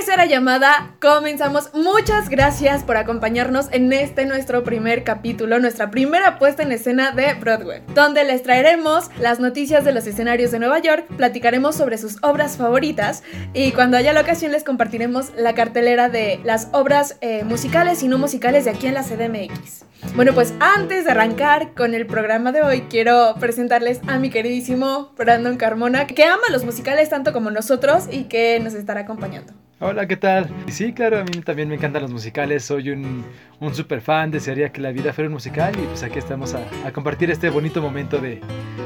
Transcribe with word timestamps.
Tercera 0.00 0.24
llamada, 0.24 0.94
comenzamos. 0.98 1.74
Muchas 1.74 2.30
gracias 2.30 2.84
por 2.84 2.96
acompañarnos 2.96 3.68
en 3.70 3.92
este 3.92 4.24
nuestro 4.24 4.64
primer 4.64 5.04
capítulo, 5.04 5.58
nuestra 5.58 5.90
primera 5.90 6.38
puesta 6.38 6.62
en 6.62 6.72
escena 6.72 7.12
de 7.12 7.34
Broadway, 7.34 7.82
donde 7.94 8.24
les 8.24 8.42
traeremos 8.42 9.10
las 9.18 9.40
noticias 9.40 9.84
de 9.84 9.92
los 9.92 10.06
escenarios 10.06 10.52
de 10.52 10.58
Nueva 10.58 10.78
York, 10.78 11.04
platicaremos 11.18 11.76
sobre 11.76 11.98
sus 11.98 12.16
obras 12.22 12.56
favoritas 12.56 13.22
y 13.52 13.72
cuando 13.72 13.98
haya 13.98 14.14
la 14.14 14.22
ocasión 14.22 14.52
les 14.52 14.64
compartiremos 14.64 15.32
la 15.36 15.54
cartelera 15.54 16.08
de 16.08 16.40
las 16.44 16.68
obras 16.72 17.18
eh, 17.20 17.44
musicales 17.44 18.02
y 18.02 18.08
no 18.08 18.16
musicales 18.16 18.64
de 18.64 18.70
aquí 18.70 18.86
en 18.86 18.94
la 18.94 19.02
CDMX. 19.02 19.84
Bueno, 20.16 20.32
pues 20.32 20.54
antes 20.60 21.04
de 21.04 21.10
arrancar 21.10 21.74
con 21.74 21.92
el 21.92 22.06
programa 22.06 22.52
de 22.52 22.62
hoy, 22.62 22.86
quiero 22.88 23.34
presentarles 23.38 24.00
a 24.06 24.18
mi 24.18 24.30
queridísimo 24.30 25.12
Brandon 25.18 25.58
Carmona, 25.58 26.06
que 26.06 26.24
ama 26.24 26.44
los 26.50 26.64
musicales 26.64 27.10
tanto 27.10 27.34
como 27.34 27.50
nosotros 27.50 28.04
y 28.10 28.24
que 28.24 28.58
nos 28.60 28.72
estará 28.72 29.02
acompañando. 29.02 29.52
Hola, 29.82 30.06
¿qué 30.06 30.18
tal? 30.18 30.46
Sí, 30.68 30.92
claro, 30.92 31.20
a 31.20 31.24
mí 31.24 31.30
también 31.42 31.66
me 31.66 31.76
encantan 31.76 32.02
los 32.02 32.10
musicales, 32.10 32.66
soy 32.66 32.90
un, 32.90 33.24
un 33.60 33.74
super 33.74 34.02
fan, 34.02 34.30
desearía 34.30 34.70
que 34.70 34.82
la 34.82 34.92
vida 34.92 35.14
fuera 35.14 35.28
un 35.28 35.32
musical 35.32 35.72
y 35.74 35.86
pues 35.86 36.02
aquí 36.02 36.18
estamos 36.18 36.52
a, 36.54 36.60
a 36.86 36.92
compartir 36.92 37.30
este 37.30 37.48
bonito 37.48 37.80
momento 37.80 38.18
de, 38.18 38.42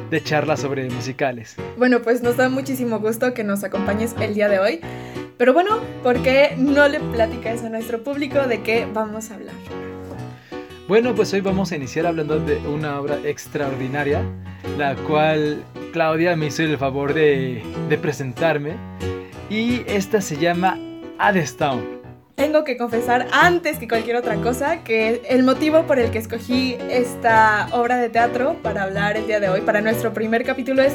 de 0.09 0.23
charla 0.23 0.57
sobre 0.57 0.89
musicales. 0.89 1.57
Bueno, 1.77 2.01
pues 2.01 2.23
nos 2.23 2.37
da 2.37 2.49
muchísimo 2.49 3.01
gusto 3.01 3.35
que 3.35 3.43
nos 3.43 3.65
acompañes 3.65 4.15
el 4.21 4.35
día 4.35 4.49
de 4.49 4.61
hoy. 4.61 4.81
Pero 5.37 5.53
bueno, 5.53 5.81
¿por 6.05 6.23
qué 6.23 6.55
no 6.57 6.87
le 6.87 7.01
platicas 7.01 7.65
a 7.65 7.71
nuestro 7.71 8.05
público 8.05 8.47
de 8.47 8.63
qué 8.63 8.87
vamos 8.95 9.33
a 9.33 9.35
hablar? 9.35 9.55
Bueno, 10.87 11.13
pues 11.17 11.33
hoy 11.33 11.41
vamos 11.41 11.73
a 11.73 11.77
iniciar 11.77 12.07
hablando 12.07 12.39
de 12.39 12.57
una 12.69 13.01
obra 13.01 13.19
extraordinaria, 13.25 14.23
la 14.79 14.95
cual 14.95 15.65
Claudia 15.93 16.37
me 16.37 16.47
hizo 16.47 16.63
el 16.63 16.79
favor 16.79 17.15
de, 17.15 17.65
de 17.89 17.99
presentarme 17.99 18.75
y 19.51 19.83
esta 19.87 20.21
se 20.21 20.37
llama 20.37 20.79
Adestown. 21.19 22.05
Tengo 22.35 22.65
que 22.65 22.77
confesar 22.77 23.29
antes 23.31 23.79
que 23.79 23.87
cualquier 23.87 24.17
otra 24.17 24.35
cosa 24.37 24.83
que 24.83 25.23
el 25.29 25.45
motivo 25.45 25.85
por 25.85 26.01
el 26.01 26.11
que 26.11 26.19
escogí 26.19 26.77
esta 26.91 27.69
obra 27.71 27.97
de 27.97 28.09
teatro 28.09 28.57
para 28.61 28.83
hablar 28.83 29.17
el 29.17 29.29
día 29.29 29.39
de 29.39 29.49
hoy, 29.49 29.61
para 29.61 29.81
nuestro 29.81 30.13
primer 30.13 30.45
capítulo, 30.45 30.83
es 30.83 30.95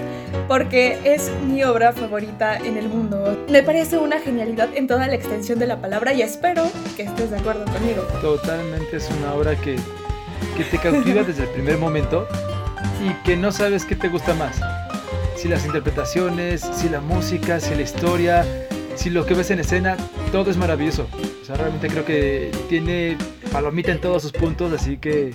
porque 0.50 1.00
es 1.06 1.32
mi 1.48 1.64
obra 1.64 1.94
favorita 1.94 2.58
en 2.58 2.76
el 2.76 2.90
mundo. 2.90 3.46
Me 3.50 3.64
parece 3.64 3.98
una 3.98 4.20
genialidad 4.20 4.68
en 4.76 4.88
toda 4.88 5.08
la 5.08 5.16
extensión 5.16 5.60
de 5.60 5.68
la 5.68 5.80
palabra 5.80 6.12
y 6.12 6.24
espero 6.24 6.70
que 6.98 7.04
estés 7.04 7.32
de 7.32 7.38
acuerdo 7.38 7.64
conmigo. 7.72 8.02
Totalmente 8.22 8.98
es 8.98 9.10
una 9.22 9.34
obra 9.34 9.56
que, 9.56 9.78
que 10.58 10.66
te 10.66 10.78
cautiva 10.78 11.24
desde 11.28 11.44
el 11.44 11.50
primer 11.50 11.78
momento 11.78 12.28
y 13.02 13.14
que 13.24 13.38
no 13.38 13.54
sabes 13.54 13.86
qué 13.86 13.96
te 13.96 14.10
gusta 14.10 14.34
más 14.34 14.60
si 15.40 15.48
las 15.48 15.66
interpretaciones, 15.66 16.60
si 16.74 16.90
la 16.90 17.00
música, 17.00 17.62
si 17.62 17.74
la 17.74 17.82
historia, 17.82 18.46
si 18.96 19.10
lo 19.10 19.26
que 19.26 19.34
ves 19.34 19.50
en 19.52 19.60
escena, 19.60 19.96
todo 20.34 20.52
es 20.52 20.58
maravilloso. 20.58 21.08
O 21.42 21.46
sea, 21.46 21.56
realmente 21.56 21.88
creo 21.88 22.04
que 22.04 22.52
tiene 22.68 23.18
palomita 23.50 23.94
en 23.94 24.02
todos 24.02 24.22
sus 24.22 24.34
puntos, 24.34 24.74
así 24.74 24.98
que 24.98 25.34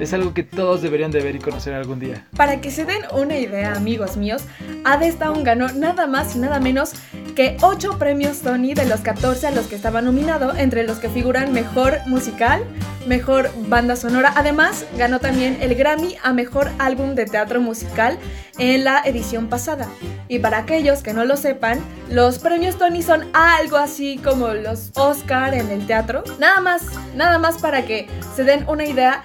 es 0.00 0.14
algo 0.14 0.32
que 0.32 0.42
todos 0.42 0.80
deberían 0.80 1.10
de 1.10 1.20
ver 1.20 1.36
y 1.36 1.38
conocer 1.38 1.74
algún 1.74 2.00
día. 2.00 2.26
Para 2.34 2.62
que 2.62 2.70
se 2.70 2.86
den 2.86 3.02
una 3.12 3.36
idea, 3.36 3.74
amigos 3.74 4.16
míos, 4.16 4.44
Adestown 4.84 5.44
ganó 5.44 5.68
nada 5.68 6.06
más 6.06 6.34
y 6.34 6.38
nada 6.38 6.58
menos 6.58 6.94
que 7.34 7.56
8 7.62 7.98
premios 7.98 8.40
Tony 8.40 8.74
de 8.74 8.84
los 8.84 9.00
14 9.00 9.46
a 9.46 9.50
los 9.50 9.66
que 9.66 9.74
estaba 9.74 10.02
nominado, 10.02 10.54
entre 10.56 10.84
los 10.84 10.98
que 10.98 11.08
figuran 11.08 11.52
Mejor 11.52 11.98
Musical, 12.06 12.64
Mejor 13.06 13.50
Banda 13.68 13.96
Sonora. 13.96 14.32
Además, 14.36 14.84
ganó 14.96 15.18
también 15.18 15.58
el 15.60 15.74
Grammy 15.74 16.16
a 16.22 16.32
Mejor 16.32 16.70
Álbum 16.78 17.14
de 17.14 17.26
Teatro 17.26 17.60
Musical 17.60 18.18
en 18.58 18.84
la 18.84 19.02
edición 19.04 19.48
pasada. 19.48 19.88
Y 20.28 20.38
para 20.38 20.58
aquellos 20.58 21.02
que 21.02 21.14
no 21.14 21.24
lo 21.24 21.36
sepan, 21.36 21.80
los 22.08 22.38
premios 22.38 22.76
Tony 22.76 23.02
son 23.02 23.24
algo 23.32 23.76
así 23.76 24.18
como 24.22 24.48
los 24.48 24.90
Oscar 24.96 25.54
en 25.54 25.70
el 25.70 25.86
teatro. 25.86 26.24
Nada 26.38 26.60
más, 26.60 26.82
nada 27.14 27.38
más 27.38 27.58
para 27.58 27.84
que 27.84 28.08
se 28.36 28.44
den 28.44 28.64
una 28.68 28.84
idea 28.84 29.24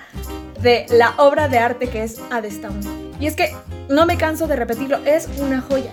de 0.62 0.86
la 0.90 1.14
obra 1.18 1.48
de 1.48 1.60
arte 1.60 1.88
que 1.88 2.04
es 2.04 2.20
Adestown. 2.32 2.80
Y 3.20 3.28
es 3.28 3.36
que 3.36 3.56
no 3.90 4.06
me 4.06 4.18
canso 4.18 4.48
de 4.48 4.56
repetirlo, 4.56 4.98
es 5.06 5.28
una 5.40 5.62
joya. 5.62 5.92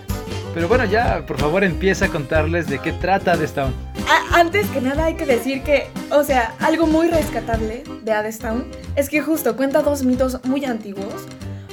Pero 0.55 0.69
bueno, 0.69 0.85
ya, 0.85 1.25
por 1.27 1.39
favor, 1.39 1.65
empieza 1.65 2.05
a 2.07 2.09
contarles 2.09 2.69
de 2.69 2.79
qué 2.79 2.93
trata 2.93 3.33
Adestown. 3.33 3.75
A- 4.09 4.39
antes 4.39 4.69
que 4.69 4.81
nada 4.81 5.07
hay 5.07 5.15
que 5.15 5.27
decir 5.27 5.63
que, 5.65 5.89
o 6.11 6.23
sea, 6.23 6.55
algo 6.61 6.87
muy 6.87 7.09
rescatable 7.09 7.83
de 8.03 8.13
Adestown 8.13 8.65
es 8.95 9.09
que 9.09 9.21
justo 9.21 9.57
cuenta 9.57 9.83
dos 9.83 10.05
mitos 10.05 10.39
muy 10.45 10.65
antiguos, 10.65 11.27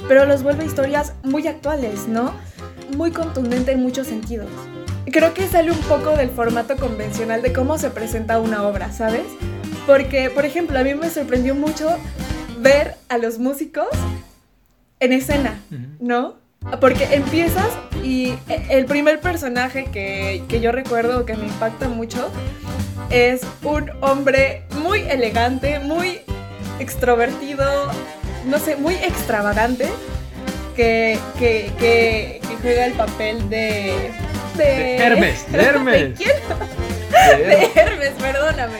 pero 0.08 0.24
los 0.26 0.42
vuelve 0.42 0.64
historias 0.64 1.14
muy 1.22 1.46
actuales, 1.46 2.08
¿no? 2.08 2.34
Muy 2.96 3.12
contundente 3.12 3.70
en 3.72 3.80
muchos 3.82 4.08
sentidos. 4.08 4.48
Creo 5.06 5.32
que 5.32 5.46
sale 5.46 5.70
un 5.70 5.78
poco 5.82 6.16
del 6.16 6.30
formato 6.30 6.76
convencional 6.76 7.40
de 7.42 7.52
cómo 7.52 7.78
se 7.78 7.90
presenta 7.90 8.40
una 8.40 8.62
obra, 8.64 8.90
¿sabes? 8.92 9.24
Porque, 9.86 10.28
por 10.30 10.44
ejemplo, 10.44 10.78
a 10.78 10.82
mí 10.82 10.94
me 10.94 11.08
sorprendió 11.10 11.54
mucho 11.54 11.88
ver 12.58 12.94
a 13.08 13.18
los 13.18 13.38
músicos 13.38 13.86
en 15.00 15.12
escena. 15.12 15.60
¿no? 16.00 16.34
Porque 16.80 17.04
empiezas 17.12 17.68
y 18.02 18.30
e- 18.48 18.66
el 18.70 18.84
primer 18.86 19.20
personaje 19.20 19.86
que, 19.92 20.42
que 20.48 20.60
yo 20.60 20.72
recuerdo 20.72 21.24
que 21.26 21.34
me 21.34 21.46
impacta 21.46 21.88
mucho 21.88 22.30
es 23.10 23.42
un 23.62 23.90
hombre 24.00 24.62
muy 24.82 25.00
elegante, 25.00 25.78
muy 25.80 26.20
extrovertido, 26.78 27.64
no 28.46 28.58
sé, 28.58 28.76
muy 28.76 28.94
extravagante, 28.94 29.88
que, 30.76 31.18
que, 31.38 31.70
que, 31.78 32.40
que 32.48 32.56
juega 32.62 32.86
el 32.86 32.92
papel 32.94 33.48
de... 33.50 34.10
De, 34.56 34.64
De 34.64 34.96
Hermes, 34.98 35.50
de 35.52 35.58
Hermes. 35.62 36.18
¿De 36.18 36.24
quién? 36.24 37.48
de 37.48 37.70
Hermes, 37.74 38.10
perdóname. 38.20 38.78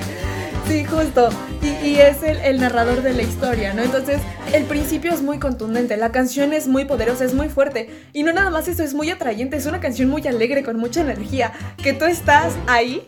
Sí, 0.72 0.86
justo. 0.86 1.28
Y, 1.60 1.96
es 1.96 2.22
el, 2.22 2.38
el 2.38 2.58
narrador 2.58 3.02
de 3.02 3.12
la 3.12 3.20
historia, 3.20 3.74
¿no? 3.74 3.82
Entonces, 3.82 4.22
el 4.54 4.64
principio 4.64 5.12
es 5.12 5.20
muy 5.20 5.38
contundente, 5.38 5.98
la 5.98 6.12
canción 6.12 6.54
es 6.54 6.66
muy 6.66 6.86
poderosa, 6.86 7.26
es 7.26 7.34
muy 7.34 7.50
fuerte. 7.50 7.90
Y 8.14 8.22
no 8.22 8.32
nada 8.32 8.48
más 8.48 8.68
eso, 8.68 8.82
es 8.82 8.94
muy 8.94 9.10
atrayente, 9.10 9.58
es 9.58 9.66
una 9.66 9.80
canción 9.80 10.08
muy 10.08 10.26
alegre, 10.26 10.62
con 10.62 10.78
mucha 10.78 11.02
energía, 11.02 11.52
que 11.82 11.92
tú 11.92 12.06
estás 12.06 12.54
ahí 12.68 13.04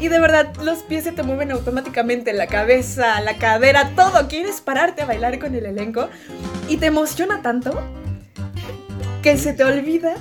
y 0.00 0.08
de 0.08 0.18
verdad 0.18 0.52
los 0.64 0.78
pies 0.78 1.04
se 1.04 1.12
te 1.12 1.22
mueven 1.22 1.52
automáticamente, 1.52 2.32
la 2.32 2.48
cabeza, 2.48 3.20
la 3.20 3.36
cadera, 3.36 3.92
todo. 3.94 4.26
Quieres 4.26 4.60
pararte 4.60 5.02
a 5.02 5.06
bailar 5.06 5.38
con 5.38 5.54
el 5.54 5.64
elenco 5.64 6.08
y 6.68 6.78
te 6.78 6.86
emociona 6.86 7.40
tanto 7.40 7.84
que 9.22 9.38
se 9.38 9.52
te 9.52 9.62
olvida 9.62 10.16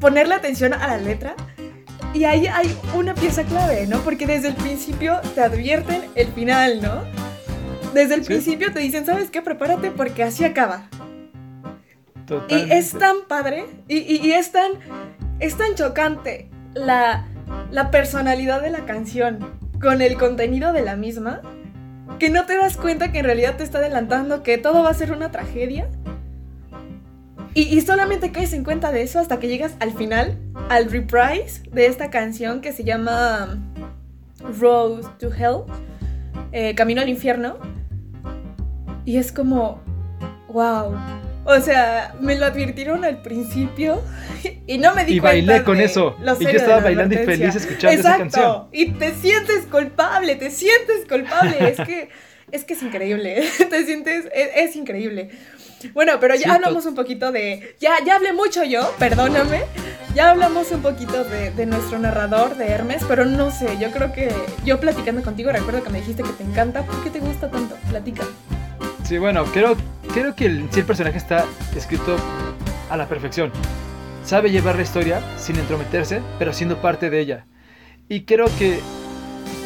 ponerle 0.00 0.34
atención 0.34 0.74
a 0.74 0.86
la 0.86 0.98
letra 0.98 1.34
y 2.14 2.24
ahí 2.24 2.46
hay 2.46 2.76
una 2.94 3.14
pieza 3.14 3.44
clave, 3.44 3.86
¿no? 3.86 3.98
Porque 4.00 4.26
desde 4.26 4.48
el 4.48 4.54
principio 4.54 5.20
te 5.34 5.40
advierten 5.42 6.02
el 6.14 6.28
final, 6.28 6.80
¿no? 6.82 7.02
Desde 7.94 8.14
el 8.14 8.20
Sí. 8.22 8.26
principio 8.28 8.72
te 8.72 8.80
dicen, 8.80 9.06
¿sabes 9.06 9.30
qué? 9.30 9.42
Prepárate 9.42 9.90
porque 9.90 10.22
así 10.22 10.44
acaba. 10.44 10.88
Y 10.92 12.26
Totalmente. 12.26 12.78
es 12.78 12.92
tan 12.92 13.16
padre 13.28 13.64
y, 13.88 13.98
y- 13.98 14.20
y 14.26 14.32
es 14.32 14.52
tan, 14.52 14.70
es 15.40 15.56
tan 15.56 15.74
chocante 15.74 16.48
la, 16.74 17.26
la 17.72 17.90
personalidad 17.90 18.62
de 18.62 18.70
la 18.70 18.84
canción 18.86 19.38
con 19.80 20.00
el 20.02 20.16
contenido 20.16 20.72
de 20.72 20.82
la 20.82 20.94
misma 20.96 21.40
que 22.20 22.30
no 22.30 22.44
te 22.46 22.56
das 22.56 22.76
cuenta 22.76 23.10
que 23.12 23.18
en 23.20 23.24
realidad 23.24 23.56
te 23.56 23.64
está 23.64 23.78
adelantando 23.78 24.42
que 24.42 24.58
todo 24.58 24.82
va 24.82 24.90
a 24.90 24.94
ser 24.94 25.10
una 25.10 25.30
tragedia. 25.32 25.88
Y, 27.54 27.62
y 27.62 27.80
solamente 27.80 28.30
caes 28.30 28.52
en 28.52 28.64
cuenta 28.64 28.92
de 28.92 29.02
eso 29.02 29.18
hasta 29.18 29.40
que 29.40 29.48
llegas 29.48 29.74
al 29.80 29.92
final, 29.92 30.38
al 30.68 30.90
reprise 30.90 31.62
de 31.72 31.86
esta 31.86 32.10
canción 32.10 32.60
que 32.60 32.72
se 32.72 32.84
llama 32.84 33.58
Road 34.60 35.02
to 35.18 35.30
Hell, 35.32 35.64
eh, 36.52 36.74
Camino 36.74 37.00
al 37.00 37.08
Infierno. 37.08 37.58
Y 39.04 39.16
es 39.16 39.32
como, 39.32 39.82
wow. 40.48 40.94
O 41.44 41.60
sea, 41.60 42.14
me 42.20 42.36
lo 42.36 42.46
advirtieron 42.46 43.04
al 43.04 43.22
principio 43.22 44.00
y 44.66 44.78
no 44.78 44.94
me 44.94 45.04
di 45.04 45.14
Y 45.14 45.20
cuenta 45.20 45.52
bailé 45.52 45.64
con 45.64 45.78
de 45.78 45.84
eso. 45.84 46.16
Y 46.38 46.44
yo 46.44 46.50
estaba 46.50 46.76
la 46.76 46.82
bailando 46.84 47.14
y 47.14 47.18
feliz 47.18 47.56
escuchando 47.56 47.98
esa 47.98 48.16
Exacto. 48.16 48.40
canción. 48.40 48.68
Y 48.72 48.92
te 48.92 49.14
sientes 49.14 49.66
culpable, 49.66 50.36
te 50.36 50.50
sientes 50.50 51.06
culpable. 51.08 51.56
es 51.70 51.80
que 51.80 52.08
es 52.52 52.64
que 52.64 52.74
es 52.74 52.82
increíble. 52.82 53.42
te 53.70 53.84
sientes 53.84 54.26
es, 54.32 54.48
es 54.54 54.76
increíble. 54.76 55.30
Bueno, 55.94 56.12
pero 56.20 56.34
ya 56.34 56.42
Sí, 56.42 56.50
hablamos 56.50 56.86
un 56.86 56.94
poquito 56.94 57.32
de 57.32 57.76
ya 57.80 57.92
ya 58.04 58.16
hablé 58.16 58.32
mucho 58.32 58.64
yo, 58.64 58.92
perdóname. 58.98 59.64
Ya 60.14 60.30
hablamos 60.30 60.70
un 60.72 60.82
poquito 60.82 61.22
de, 61.24 61.52
de 61.52 61.66
nuestro 61.66 61.98
narrador 61.98 62.56
de 62.56 62.66
Hermes, 62.68 63.02
pero 63.06 63.24
no 63.24 63.52
sé, 63.52 63.78
yo 63.78 63.92
creo 63.92 64.12
que 64.12 64.34
yo 64.64 64.80
platicando 64.80 65.22
contigo 65.22 65.52
recuerdo 65.52 65.84
que 65.84 65.90
me 65.90 66.00
dijiste 66.00 66.24
que 66.24 66.30
te 66.30 66.42
encanta, 66.42 66.82
¿por 66.82 67.02
qué 67.04 67.10
te 67.10 67.20
gusta 67.20 67.48
tanto? 67.48 67.76
Platica. 67.88 68.24
Sí, 69.04 69.18
bueno, 69.18 69.44
creo, 69.46 69.76
creo 70.12 70.34
que 70.34 70.46
el, 70.46 70.68
sí, 70.72 70.80
el 70.80 70.86
personaje 70.86 71.18
está 71.18 71.44
escrito 71.76 72.16
a 72.90 72.96
la 72.96 73.06
perfección. 73.08 73.52
Sabe 74.24 74.50
llevar 74.50 74.76
la 74.76 74.82
historia 74.82 75.20
sin 75.38 75.56
entrometerse, 75.56 76.20
pero 76.38 76.52
siendo 76.52 76.80
parte 76.82 77.08
de 77.08 77.20
ella. 77.20 77.46
Y 78.08 78.24
creo 78.24 78.46
que 78.58 78.80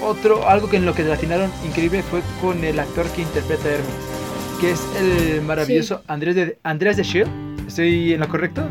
otro, 0.02 0.46
algo 0.48 0.68
que 0.68 0.76
en 0.76 0.84
lo 0.84 0.94
que 0.94 1.10
atinaron 1.10 1.50
increíble 1.66 2.02
fue 2.02 2.20
con 2.40 2.62
el 2.64 2.78
actor 2.78 3.06
que 3.10 3.22
interpreta 3.22 3.68
a 3.68 3.72
Hermes, 3.72 3.94
que 4.60 4.70
es 4.70 4.82
el 4.98 5.42
maravilloso 5.42 6.02
Andrés 6.06 6.34
de, 6.34 6.58
Andrés 6.62 6.96
de 6.96 7.02
Shield. 7.02 7.30
¿Estoy 7.66 8.12
en 8.12 8.20
lo 8.20 8.28
correcto? 8.28 8.62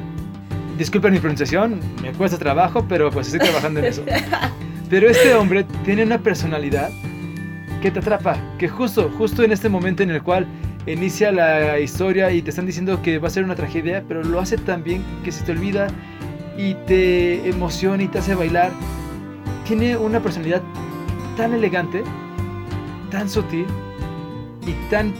Disculpen 0.77 1.13
mi 1.13 1.19
pronunciación, 1.19 1.79
me 2.01 2.11
cuesta 2.13 2.37
trabajo, 2.37 2.85
pero 2.87 3.11
pues 3.11 3.27
estoy 3.27 3.41
trabajando 3.41 3.79
en 3.79 3.85
eso. 3.85 4.03
Pero 4.89 5.09
este 5.09 5.33
hombre 5.33 5.65
tiene 5.83 6.03
una 6.03 6.19
personalidad 6.19 6.91
que 7.81 7.89
te 7.89 7.97
atrapa, 7.97 8.37
que 8.59 8.67
justo, 8.67 9.09
justo 9.17 9.41
en 9.41 9.51
este 9.51 9.67
momento 9.67 10.03
en 10.03 10.11
el 10.11 10.21
cual 10.21 10.45
inicia 10.85 11.31
la 11.31 11.79
historia 11.79 12.31
y 12.31 12.43
te 12.43 12.51
están 12.51 12.67
diciendo 12.67 13.01
que 13.01 13.17
va 13.17 13.27
a 13.27 13.31
ser 13.31 13.43
una 13.43 13.55
tragedia, 13.55 14.03
pero 14.07 14.23
lo 14.23 14.39
hace 14.39 14.55
tan 14.57 14.83
bien 14.83 15.03
que 15.23 15.31
se 15.31 15.43
te 15.43 15.53
olvida 15.53 15.87
y 16.57 16.75
te 16.85 17.49
emociona 17.49 18.03
y 18.03 18.07
te 18.07 18.19
hace 18.19 18.35
bailar. 18.35 18.71
Tiene 19.67 19.97
una 19.97 20.19
personalidad 20.19 20.61
tan 21.37 21.53
elegante, 21.53 22.03
tan 23.09 23.27
sutil 23.29 23.65
y 24.67 24.73
tan 24.91 25.13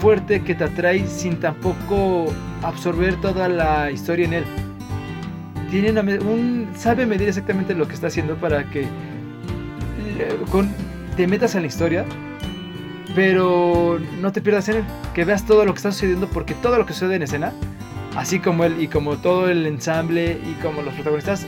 fuerte 0.00 0.42
que 0.42 0.54
te 0.54 0.64
atrae 0.64 1.06
sin 1.06 1.38
tampoco 1.38 2.32
absorber 2.62 3.16
toda 3.20 3.48
la 3.48 3.90
historia 3.90 4.24
en 4.26 4.32
él. 4.32 4.44
Tiene 5.70 5.92
un, 6.00 6.68
sabe 6.76 7.06
medir 7.06 7.28
exactamente 7.28 7.74
lo 7.74 7.86
que 7.86 7.94
está 7.94 8.08
haciendo 8.08 8.34
para 8.36 8.68
que 8.70 8.86
con, 10.50 10.70
te 11.16 11.26
metas 11.26 11.54
en 11.54 11.62
la 11.62 11.68
historia, 11.68 12.04
pero 13.14 14.00
no 14.20 14.32
te 14.32 14.40
pierdas 14.40 14.68
en 14.68 14.78
él, 14.78 14.84
que 15.14 15.24
veas 15.24 15.46
todo 15.46 15.64
lo 15.64 15.72
que 15.72 15.78
está 15.78 15.92
sucediendo 15.92 16.28
porque 16.28 16.54
todo 16.54 16.78
lo 16.78 16.86
que 16.86 16.92
sucede 16.92 17.16
en 17.16 17.22
escena, 17.22 17.52
así 18.16 18.40
como 18.40 18.64
él 18.64 18.82
y 18.82 18.88
como 18.88 19.18
todo 19.18 19.48
el 19.48 19.66
ensamble 19.66 20.40
y 20.44 20.54
como 20.62 20.82
los 20.82 20.94
protagonistas, 20.94 21.46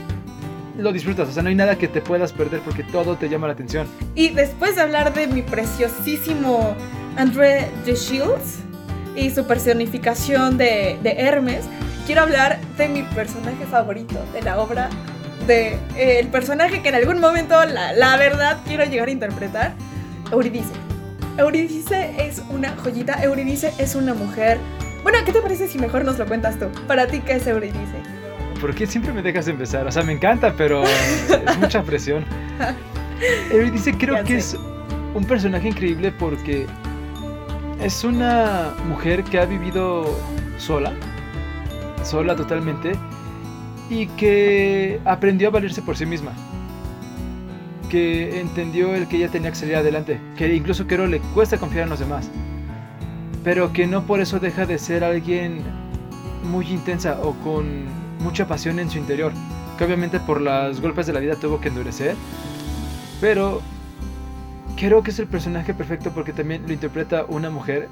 lo 0.78 0.92
disfrutas, 0.92 1.28
o 1.28 1.32
sea, 1.32 1.42
no 1.42 1.48
hay 1.48 1.54
nada 1.54 1.76
que 1.76 1.88
te 1.88 2.00
puedas 2.00 2.32
perder 2.32 2.60
porque 2.60 2.82
todo 2.82 3.16
te 3.16 3.28
llama 3.28 3.46
la 3.46 3.52
atención. 3.52 3.86
Y 4.14 4.30
después 4.30 4.76
de 4.76 4.82
hablar 4.82 5.12
de 5.12 5.26
mi 5.26 5.42
preciosísimo 5.42 6.74
André 7.16 7.70
de 7.84 7.94
Shields 7.94 8.58
y 9.14 9.30
su 9.30 9.46
personificación 9.46 10.56
de, 10.56 10.98
de 11.02 11.12
Hermes, 11.12 11.64
quiero 12.06 12.22
hablar 12.22 12.58
de 12.78 12.88
mi 12.88 13.02
personaje 13.02 13.66
favorito 13.70 14.24
de 14.32 14.42
la 14.42 14.58
obra, 14.58 14.88
de 15.46 15.74
eh, 15.96 16.18
el 16.20 16.28
personaje 16.28 16.82
que 16.82 16.88
en 16.88 16.94
algún 16.94 17.20
momento, 17.20 17.54
la, 17.64 17.92
la, 17.92 18.16
verdad, 18.16 18.60
quiero 18.66 18.84
llegar 18.84 19.08
a 19.08 19.10
interpretar, 19.10 19.74
Euridice. 20.30 20.72
Euridice 21.36 22.14
es 22.18 22.42
una 22.50 22.74
joyita, 22.76 23.22
Euridice 23.22 23.72
es 23.78 23.94
una 23.94 24.14
mujer... 24.14 24.58
Bueno, 25.02 25.18
¿qué 25.26 25.32
te 25.32 25.40
parece 25.40 25.66
si 25.66 25.78
mejor 25.78 26.04
nos 26.04 26.18
lo 26.18 26.26
cuentas 26.26 26.58
tú? 26.58 26.66
Para 26.86 27.06
ti, 27.06 27.20
¿qué 27.20 27.34
es 27.34 27.46
Euridice? 27.46 28.02
¿Por 28.60 28.74
qué 28.74 28.86
siempre 28.86 29.12
me 29.12 29.22
dejas 29.22 29.48
empezar? 29.48 29.86
O 29.86 29.90
sea, 29.90 30.04
me 30.04 30.12
encanta, 30.12 30.54
pero 30.56 30.84
es 30.84 31.58
mucha 31.58 31.82
presión. 31.82 32.24
Euridice 33.50 33.92
creo 33.94 34.22
que 34.24 34.36
es 34.36 34.56
un 35.14 35.24
personaje 35.24 35.68
increíble 35.68 36.12
porque 36.12 36.66
es 37.82 38.04
una 38.04 38.74
mujer 38.86 39.24
que 39.24 39.40
ha 39.40 39.44
vivido 39.44 40.04
sola, 40.56 40.92
sola 42.04 42.36
totalmente, 42.36 42.92
y 43.90 44.06
que 44.06 45.00
aprendió 45.04 45.48
a 45.48 45.50
valerse 45.50 45.82
por 45.82 45.96
sí 45.96 46.06
misma. 46.06 46.32
Que 47.90 48.40
entendió 48.40 48.94
el 48.94 49.08
que 49.08 49.16
ella 49.16 49.28
tenía 49.28 49.50
que 49.50 49.56
salir 49.56 49.76
adelante, 49.76 50.20
que 50.36 50.54
incluso 50.54 50.86
creo 50.86 51.06
le 51.06 51.18
cuesta 51.34 51.58
confiar 51.58 51.84
en 51.84 51.90
los 51.90 51.98
demás, 51.98 52.30
pero 53.42 53.72
que 53.72 53.86
no 53.86 54.04
por 54.04 54.20
eso 54.20 54.38
deja 54.38 54.64
de 54.64 54.78
ser 54.78 55.02
alguien 55.02 55.62
muy 56.44 56.66
intensa 56.68 57.18
o 57.20 57.32
con 57.42 57.84
mucha 58.20 58.46
pasión 58.46 58.78
en 58.78 58.90
su 58.90 58.98
interior, 58.98 59.32
que 59.76 59.84
obviamente 59.84 60.20
por 60.20 60.40
los 60.40 60.80
golpes 60.80 61.06
de 61.06 61.14
la 61.14 61.20
vida 61.20 61.34
tuvo 61.34 61.60
que 61.60 61.68
endurecer, 61.68 62.14
pero 63.20 63.60
creo 64.82 65.04
que 65.04 65.12
es 65.12 65.18
el 65.20 65.28
personaje 65.28 65.74
perfecto 65.74 66.10
porque 66.10 66.32
también 66.32 66.64
lo 66.66 66.72
interpreta 66.72 67.24
una 67.28 67.50
mujer 67.50 67.88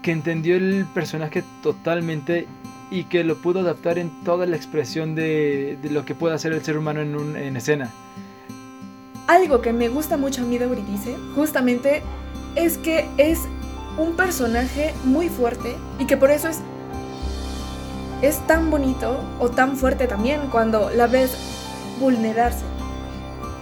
que 0.00 0.10
entendió 0.10 0.56
el 0.56 0.86
personaje 0.94 1.44
totalmente 1.62 2.48
y 2.90 3.04
que 3.04 3.24
lo 3.24 3.36
pudo 3.36 3.60
adaptar 3.60 3.98
en 3.98 4.24
toda 4.24 4.46
la 4.46 4.56
expresión 4.56 5.14
de, 5.14 5.78
lo 5.90 6.06
que 6.06 6.14
puede 6.14 6.34
hacer 6.34 6.54
el 6.54 6.64
ser 6.64 6.78
humano 6.78 7.02
en, 7.02 7.14
un, 7.14 7.36
en 7.36 7.58
escena. 7.58 7.90
Algo 9.26 9.60
que 9.60 9.74
me 9.74 9.90
gusta 9.90 10.16
mucho 10.16 10.40
a 10.40 10.46
mí 10.46 10.56
de 10.56 10.64
Euridice, 10.64 11.14
justamente, 11.34 12.00
es 12.56 12.78
que 12.78 13.06
es 13.18 13.40
un 13.98 14.16
personaje 14.16 14.94
muy 15.04 15.28
fuerte 15.28 15.76
y 15.98 16.06
que 16.06 16.16
por 16.16 16.30
eso 16.30 16.48
es, 16.48 16.60
es 18.22 18.38
tan 18.46 18.70
bonito 18.70 19.22
o 19.38 19.50
tan 19.50 19.76
fuerte 19.76 20.06
también 20.06 20.40
cuando 20.50 20.88
la 20.88 21.06
ves 21.06 21.36
vulnerarse. 22.00 22.64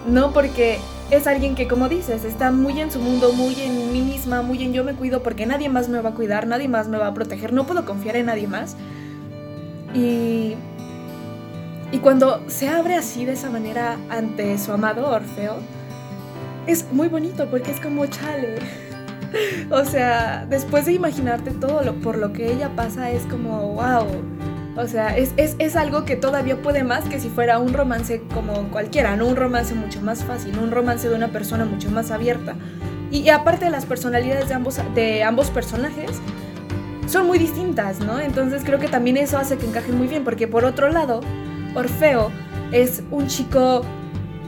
No 0.07 0.33
porque 0.33 0.79
es 1.11 1.27
alguien 1.27 1.55
que, 1.55 1.67
como 1.67 1.89
dices, 1.89 2.25
está 2.25 2.51
muy 2.51 2.81
en 2.81 2.91
su 2.91 3.01
mundo, 3.01 3.33
muy 3.33 3.55
en 3.61 3.93
mí 3.93 4.03
misma, 4.03 4.43
muy 4.43 4.63
en 4.63 4.73
yo 4.73 4.85
me 4.85 4.95
cuido 4.95 5.23
porque 5.23 5.47
nadie 5.47 5.69
más 5.69 5.89
me 5.89 6.01
va 6.01 6.11
a 6.11 6.15
cuidar, 6.15 6.47
nadie 6.47 6.69
más 6.69 6.89
me 6.89 6.99
va 6.99 7.07
a 7.07 7.15
proteger, 7.15 7.53
no 7.53 7.67
puedo 7.67 7.85
confiar 7.85 8.17
en 8.17 8.27
nadie 8.27 8.47
más. 8.47 8.77
Y, 9.95 10.55
y 11.93 11.99
cuando 12.03 12.43
se 12.49 12.69
abre 12.69 12.95
así 12.95 13.25
de 13.25 13.33
esa 13.33 13.49
manera 13.49 13.97
ante 14.11 14.59
su 14.59 14.71
amado 14.73 15.09
Orfeo, 15.09 15.57
es 16.67 16.93
muy 16.93 17.09
bonito 17.09 17.49
porque 17.51 17.71
es 17.71 17.81
como 17.81 18.05
chale. 18.07 18.57
o 19.71 19.85
sea, 19.87 20.47
después 20.49 20.85
de 20.85 20.93
imaginarte 20.93 21.53
todo 21.53 21.83
lo, 21.83 21.95
por 21.95 22.19
lo 22.19 22.35
que 22.35 22.53
ella 22.53 22.71
pasa, 22.77 23.11
es 23.11 23.23
como, 23.25 23.73
wow 23.73 24.07
o 24.79 24.87
sea, 24.87 25.17
es, 25.17 25.33
es, 25.37 25.77
algo 25.77 26.05
que 26.05 26.15
todavía 26.15 26.63
puede 26.63 26.85
más 26.85 27.05
que 27.09 27.19
si 27.19 27.29
fuera 27.29 27.59
un 27.59 27.75
romance 27.75 28.23
como 28.33 28.69
cualquiera, 28.71 29.17
¿no? 29.17 29.27
Un 29.27 29.35
romance 29.35 29.75
mucho 29.75 30.01
más 30.01 30.23
fácil, 30.23 30.57
un 30.57 30.71
romance 30.71 31.09
de 31.09 31.17
una 31.17 31.29
persona 31.29 31.65
mucho 31.65 31.91
más 31.91 32.13
abierta. 32.13 32.55
Y, 33.11 33.29
aparte 33.31 33.69
las 33.71 33.87
personalidades 33.87 34.49
de 34.49 34.55
ambos, 34.55 34.81
de 34.95 35.25
ambos 35.25 35.51
personajes, 35.51 36.21
son 37.09 37.27
muy 37.27 37.39
distintas, 37.39 37.99
¿no? 37.99 38.21
Entonces 38.21 38.63
creo 38.65 38.79
que 38.79 38.87
también 38.87 39.17
eso 39.17 39.37
hace 39.37 39.57
que 39.57 39.67
encajen 39.67 39.99
muy 39.99 40.07
bien, 40.07 40.23
porque 40.23 40.47
por 40.47 40.65
otro 40.65 40.91
lado, 40.91 41.23
Orfeo 41.75 42.31
es 42.71 43.03
un 43.11 43.27
chico 43.27 43.83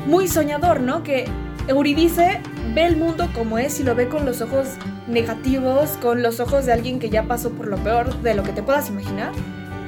muy 0.06 0.28
soñador, 0.28 0.80
¿no? 0.80 1.02
Que 1.02 1.24
Euridice 1.66 2.40
ve 2.72 2.86
el 2.86 2.96
mundo 2.96 3.28
como 3.34 3.58
es 3.58 3.80
y 3.80 3.82
lo 3.82 3.96
ve 3.96 4.08
con 4.08 4.24
los 4.26 4.42
ojos 4.42 4.68
negativos, 5.08 5.90
con 6.00 6.22
los 6.22 6.38
ojos 6.38 6.66
de 6.66 6.72
alguien 6.72 7.00
que 7.00 7.10
ya 7.10 7.24
pasó 7.24 7.50
por 7.50 7.66
lo 7.66 7.78
peor 7.78 8.14
de 8.22 8.34
lo 8.34 8.44
que 8.44 8.52
te 8.52 8.62
puedas 8.62 8.90
imaginar. 8.90 9.32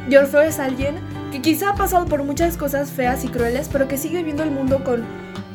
Y 0.08 0.16
Orfeo 0.16 0.42
es 0.42 0.58
alguien 0.58 0.96
que 1.30 1.40
quizá 1.40 1.70
ha 1.70 1.74
pasado 1.74 2.06
por 2.06 2.22
muchas 2.24 2.56
cosas 2.56 2.90
feas 2.90 3.24
y 3.24 3.28
crueles, 3.28 3.68
pero 3.70 3.88
que 3.88 3.96
sigue 3.96 4.22
viendo 4.22 4.42
el 4.42 4.50
mundo 4.50 4.82
con, 4.84 5.04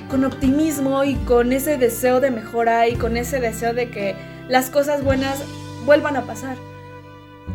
con 0.09 0.23
optimismo 0.25 1.03
y 1.03 1.15
con 1.15 1.51
ese 1.53 1.77
deseo 1.77 2.19
de 2.19 2.31
mejora 2.31 2.88
y 2.88 2.95
con 2.95 3.17
ese 3.17 3.39
deseo 3.39 3.73
de 3.73 3.89
que 3.89 4.15
las 4.47 4.69
cosas 4.69 5.03
buenas 5.03 5.44
vuelvan 5.85 6.15
a 6.15 6.23
pasar. 6.23 6.57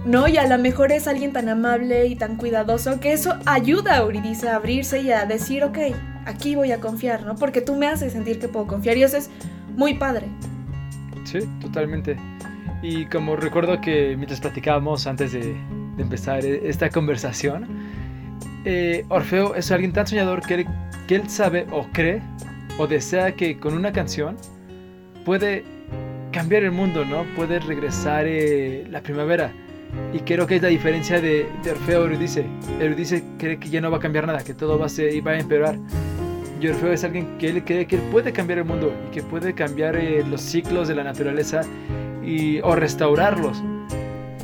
¿no? 0.05 0.27
Y 0.29 0.37
a 0.37 0.47
lo 0.47 0.59
mejor 0.59 0.93
es 0.93 1.07
alguien 1.07 1.33
tan 1.33 1.49
amable 1.49 2.07
y 2.07 2.17
tan 2.17 2.37
cuidadoso 2.37 2.99
que 3.01 3.13
eso 3.13 3.37
ayuda 3.47 3.95
a 3.95 3.99
Euridice 3.99 4.49
a 4.49 4.57
abrirse 4.57 5.01
y 5.01 5.13
a 5.13 5.27
decir, 5.27 5.65
ok, 5.65 5.79
aquí 6.27 6.55
voy 6.55 6.73
a 6.73 6.81
confiar, 6.81 7.25
¿no? 7.25 7.37
Porque 7.37 7.61
tú 7.61 7.77
me 7.77 7.87
haces 7.87 8.13
sentir 8.13 8.39
que 8.39 8.49
puedo 8.49 8.67
confiar 8.67 8.97
y 8.97 9.05
eso 9.05 9.17
es 9.17 9.31
muy 9.77 9.95
padre. 9.95 10.27
Sí, 11.25 11.39
totalmente. 11.61 12.17
Y 12.83 13.07
como 13.07 13.37
recuerdo 13.37 13.81
que 13.81 14.17
mientras 14.17 14.41
platicábamos 14.41 15.07
antes 15.07 15.33
de, 15.33 15.57
de 15.97 16.03
empezar 16.03 16.45
e-, 16.45 16.69
esta 16.69 16.91
conversación, 16.91 17.67
eh, 18.65 19.05
Orfeo 19.09 19.55
es 19.55 19.71
alguien 19.71 19.93
tan 19.93 20.07
soñador 20.07 20.41
que 20.43 20.55
él, 20.55 20.67
que 21.07 21.17
él 21.17 21.29
sabe 21.29 21.67
o 21.71 21.87
cree 21.93 22.23
o 22.79 22.87
desea 22.87 23.33
que 23.33 23.59
con 23.59 23.75
una 23.75 23.93
canción 23.93 24.37
puede 25.25 25.65
cambiar 26.31 26.65
el 26.65 26.73
mundo, 26.73 27.05
¿no? 27.05 27.25
Puede 27.37 27.59
regresar 27.59 28.25
eh, 28.27 28.87
la 28.91 29.03
primavera. 29.03 29.53
Y 30.15 30.21
creo 30.21 30.47
que 30.47 30.57
es 30.57 30.63
la 30.63 30.69
diferencia 30.69 31.21
de, 31.21 31.47
de 31.63 31.71
Orfeo 31.71 32.05
Eurídice. 32.05 32.47
Eurídice 32.81 33.23
cree 33.39 33.59
que 33.59 33.69
ya 33.69 33.81
no 33.81 33.91
va 33.91 33.99
a 33.99 34.01
cambiar 34.01 34.27
nada, 34.27 34.43
que 34.43 34.55
todo 34.55 34.79
va 34.79 34.87
a, 34.87 34.89
ser, 34.89 35.27
va 35.27 35.33
a 35.33 35.39
empeorar. 35.39 35.77
Y 36.61 36.69
Orfeo 36.69 36.93
es 36.93 37.05
alguien 37.05 37.37
que 37.39 37.51
él 37.51 37.65
cree 37.65 37.87
que 37.87 37.97
él 37.97 38.03
puede 38.11 38.33
cambiar 38.33 38.61
el 38.61 38.65
mundo 38.65 38.95
y 39.09 39.11
que 39.11 39.23
puede 39.23 39.53
cambiar 39.53 39.97
eh, 39.97 40.25
los 40.29 40.41
ciclos 40.41 40.89
de 40.89 40.95
la 40.95 41.05
naturaleza 41.05 41.63
y, 42.25 42.61
o 42.61 42.75
restaurarlos. 42.75 43.63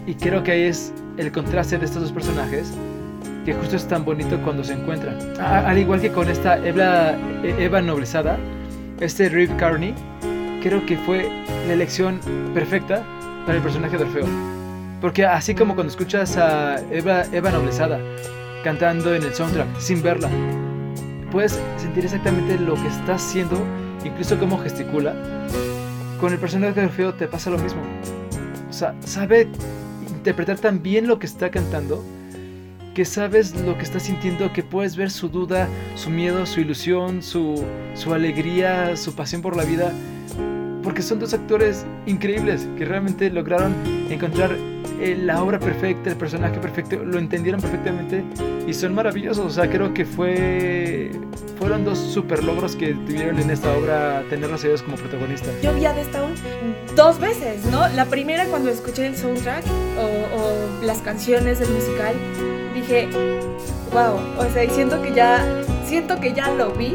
Y 0.06 0.14
creo 0.14 0.42
que 0.42 0.52
ahí 0.52 0.62
es 0.62 0.92
el 1.18 1.32
contraste 1.32 1.78
de 1.78 1.84
estos 1.84 2.02
dos 2.02 2.12
personajes 2.12 2.72
que 3.44 3.52
justo 3.54 3.76
es 3.76 3.86
tan 3.88 4.04
bonito 4.04 4.38
cuando 4.42 4.62
se 4.62 4.74
encuentran. 4.74 5.18
al 5.40 5.78
igual 5.78 6.00
que 6.00 6.10
con 6.10 6.28
esta 6.28 6.58
Eva, 6.66 7.14
Eva 7.42 7.80
noblezada, 7.80 8.38
este 9.00 9.28
Rip 9.28 9.56
Carney, 9.56 9.94
creo 10.62 10.84
que 10.86 10.96
fue 10.98 11.28
la 11.66 11.72
elección 11.72 12.20
perfecta 12.54 13.02
para 13.46 13.56
el 13.56 13.62
personaje 13.62 13.96
de 13.96 14.04
Orfeo. 14.04 14.26
Porque 15.00 15.24
así 15.24 15.54
como 15.54 15.74
cuando 15.74 15.90
escuchas 15.90 16.36
a 16.36 16.80
Eva, 16.90 17.24
Eva 17.32 17.50
noblezada 17.50 17.98
cantando 18.64 19.14
en 19.14 19.22
el 19.22 19.32
soundtrack 19.32 19.78
sin 19.78 20.02
verla, 20.02 20.28
puedes 21.30 21.58
sentir 21.78 22.04
exactamente 22.04 22.58
lo 22.58 22.74
que 22.74 22.88
está 22.88 23.14
haciendo, 23.14 23.56
incluso 24.04 24.38
cómo 24.38 24.58
gesticula. 24.58 25.14
Con 26.20 26.32
el 26.32 26.38
personaje 26.38 26.80
de 26.80 26.86
Orfeo 26.86 27.14
te 27.14 27.28
pasa 27.28 27.48
lo 27.50 27.58
mismo. 27.58 27.80
O 28.68 28.72
sea, 28.72 28.94
sabe 29.00 29.48
interpretar 30.28 30.58
tan 30.58 30.82
bien 30.82 31.06
lo 31.06 31.18
que 31.18 31.24
está 31.24 31.50
cantando 31.50 32.04
que 32.94 33.06
sabes 33.06 33.54
lo 33.54 33.78
que 33.78 33.84
está 33.84 34.00
sintiendo, 34.00 34.52
que 34.52 34.64
puedes 34.64 34.96
ver 34.96 35.12
su 35.12 35.28
duda, 35.28 35.68
su 35.94 36.10
miedo, 36.10 36.44
su 36.46 36.60
ilusión, 36.60 37.22
su, 37.22 37.64
su 37.94 38.12
alegría, 38.12 38.96
su 38.96 39.14
pasión 39.14 39.40
por 39.40 39.56
la 39.56 39.62
vida. 39.62 39.92
Porque 40.82 41.02
son 41.02 41.18
dos 41.18 41.34
actores 41.34 41.84
increíbles 42.06 42.68
que 42.76 42.84
realmente 42.84 43.30
lograron 43.30 43.74
encontrar 44.10 44.56
eh, 45.00 45.16
la 45.16 45.42
obra 45.42 45.58
perfecta, 45.58 46.10
el 46.10 46.16
personaje 46.16 46.58
perfecto, 46.58 46.96
lo 47.04 47.18
entendieron 47.18 47.60
perfectamente 47.60 48.24
y 48.66 48.74
son 48.74 48.94
maravillosos. 48.94 49.46
O 49.46 49.50
sea, 49.50 49.68
creo 49.70 49.94
que 49.94 50.04
fue 50.04 51.12
fueron 51.58 51.84
dos 51.84 51.98
super 51.98 52.44
logros 52.44 52.76
que 52.76 52.94
tuvieron 52.94 53.38
en 53.38 53.50
esta 53.50 53.76
obra 53.76 54.22
tenerlos 54.30 54.64
ellos 54.64 54.82
como 54.82 54.96
protagonistas. 54.96 55.50
Yo 55.62 55.74
vi 55.74 55.84
a 55.84 55.92
The 55.92 56.02
Stone 56.02 56.34
dos 56.94 57.18
veces, 57.18 57.64
¿no? 57.66 57.86
La 57.88 58.04
primera 58.06 58.46
cuando 58.46 58.70
escuché 58.70 59.06
el 59.06 59.16
soundtrack 59.16 59.64
o, 59.66 60.36
o 60.36 60.84
las 60.84 60.98
canciones 60.98 61.58
del 61.58 61.70
musical, 61.70 62.14
dije, 62.74 63.08
wow, 63.92 64.18
o 64.38 64.52
sea, 64.52 64.64
y 64.64 64.70
siento 64.70 65.02
que 65.02 65.12
ya, 65.12 65.44
siento 65.84 66.20
que 66.20 66.32
ya 66.32 66.50
lo 66.52 66.72
vi. 66.72 66.94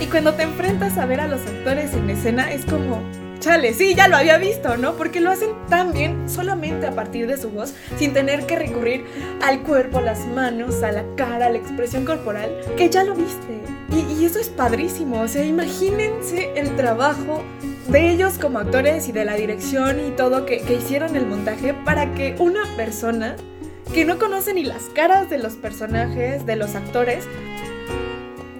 Y 0.00 0.06
cuando 0.06 0.32
te 0.32 0.44
enfrentas 0.44 0.96
a 0.96 1.04
ver 1.04 1.20
a 1.20 1.28
los 1.28 1.42
actores 1.42 1.92
en 1.92 2.08
escena, 2.08 2.50
es 2.50 2.64
como, 2.64 3.02
chale, 3.38 3.74
sí, 3.74 3.94
ya 3.94 4.08
lo 4.08 4.16
había 4.16 4.38
visto, 4.38 4.78
¿no? 4.78 4.94
Porque 4.94 5.20
lo 5.20 5.30
hacen 5.30 5.50
tan 5.68 5.92
bien 5.92 6.30
solamente 6.30 6.86
a 6.86 6.92
partir 6.92 7.26
de 7.26 7.36
su 7.36 7.50
voz, 7.50 7.74
sin 7.98 8.14
tener 8.14 8.46
que 8.46 8.56
recurrir 8.56 9.04
al 9.42 9.60
cuerpo, 9.62 9.98
a 9.98 10.02
las 10.02 10.26
manos, 10.26 10.82
a 10.82 10.90
la 10.90 11.04
cara, 11.16 11.46
a 11.46 11.50
la 11.50 11.58
expresión 11.58 12.06
corporal, 12.06 12.50
que 12.78 12.88
ya 12.88 13.04
lo 13.04 13.14
viste. 13.14 13.60
Y, 13.92 14.24
eso 14.24 14.38
es 14.38 14.48
padrísimo, 14.48 15.20
o 15.20 15.28
sea, 15.28 15.44
imagínense 15.44 16.52
el 16.54 16.76
trabajo 16.76 17.42
de 17.88 18.10
ellos 18.10 18.38
como 18.38 18.58
actores 18.58 19.08
y 19.08 19.12
de 19.12 19.24
la 19.24 19.34
dirección 19.34 19.98
y 20.00 20.10
todo 20.12 20.46
que, 20.46 20.60
que 20.60 20.74
hicieron 20.74 21.16
el 21.16 21.26
montaje 21.26 21.74
para 21.74 22.14
que 22.14 22.36
una 22.38 22.62
persona 22.76 23.36
que 23.92 24.04
no 24.04 24.18
conoce 24.18 24.54
ni 24.54 24.62
las 24.62 24.84
caras 24.94 25.28
de 25.28 25.38
los 25.38 25.54
personajes, 25.54 26.46
de 26.46 26.56
los 26.56 26.74
actores, 26.76 27.26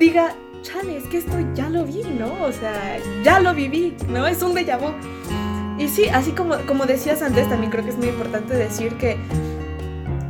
diga, 0.00 0.34
chale, 0.62 0.96
es 0.96 1.04
que 1.04 1.18
esto 1.18 1.32
ya 1.54 1.68
lo 1.68 1.84
vi, 1.84 2.02
¿no? 2.18 2.44
O 2.44 2.52
sea, 2.52 2.98
ya 3.24 3.40
lo 3.40 3.54
viví, 3.54 3.96
¿no? 4.08 4.26
Es 4.26 4.42
un 4.42 4.54
déjà 4.54 4.78
vu. 4.78 4.92
Y 5.78 5.88
sí, 5.88 6.08
así 6.08 6.32
como, 6.32 6.56
como 6.66 6.86
decías 6.86 7.22
antes, 7.22 7.48
también 7.48 7.70
creo 7.70 7.84
que 7.84 7.90
es 7.90 7.96
muy 7.96 8.08
importante 8.08 8.54
decir 8.54 8.96
que 8.96 9.16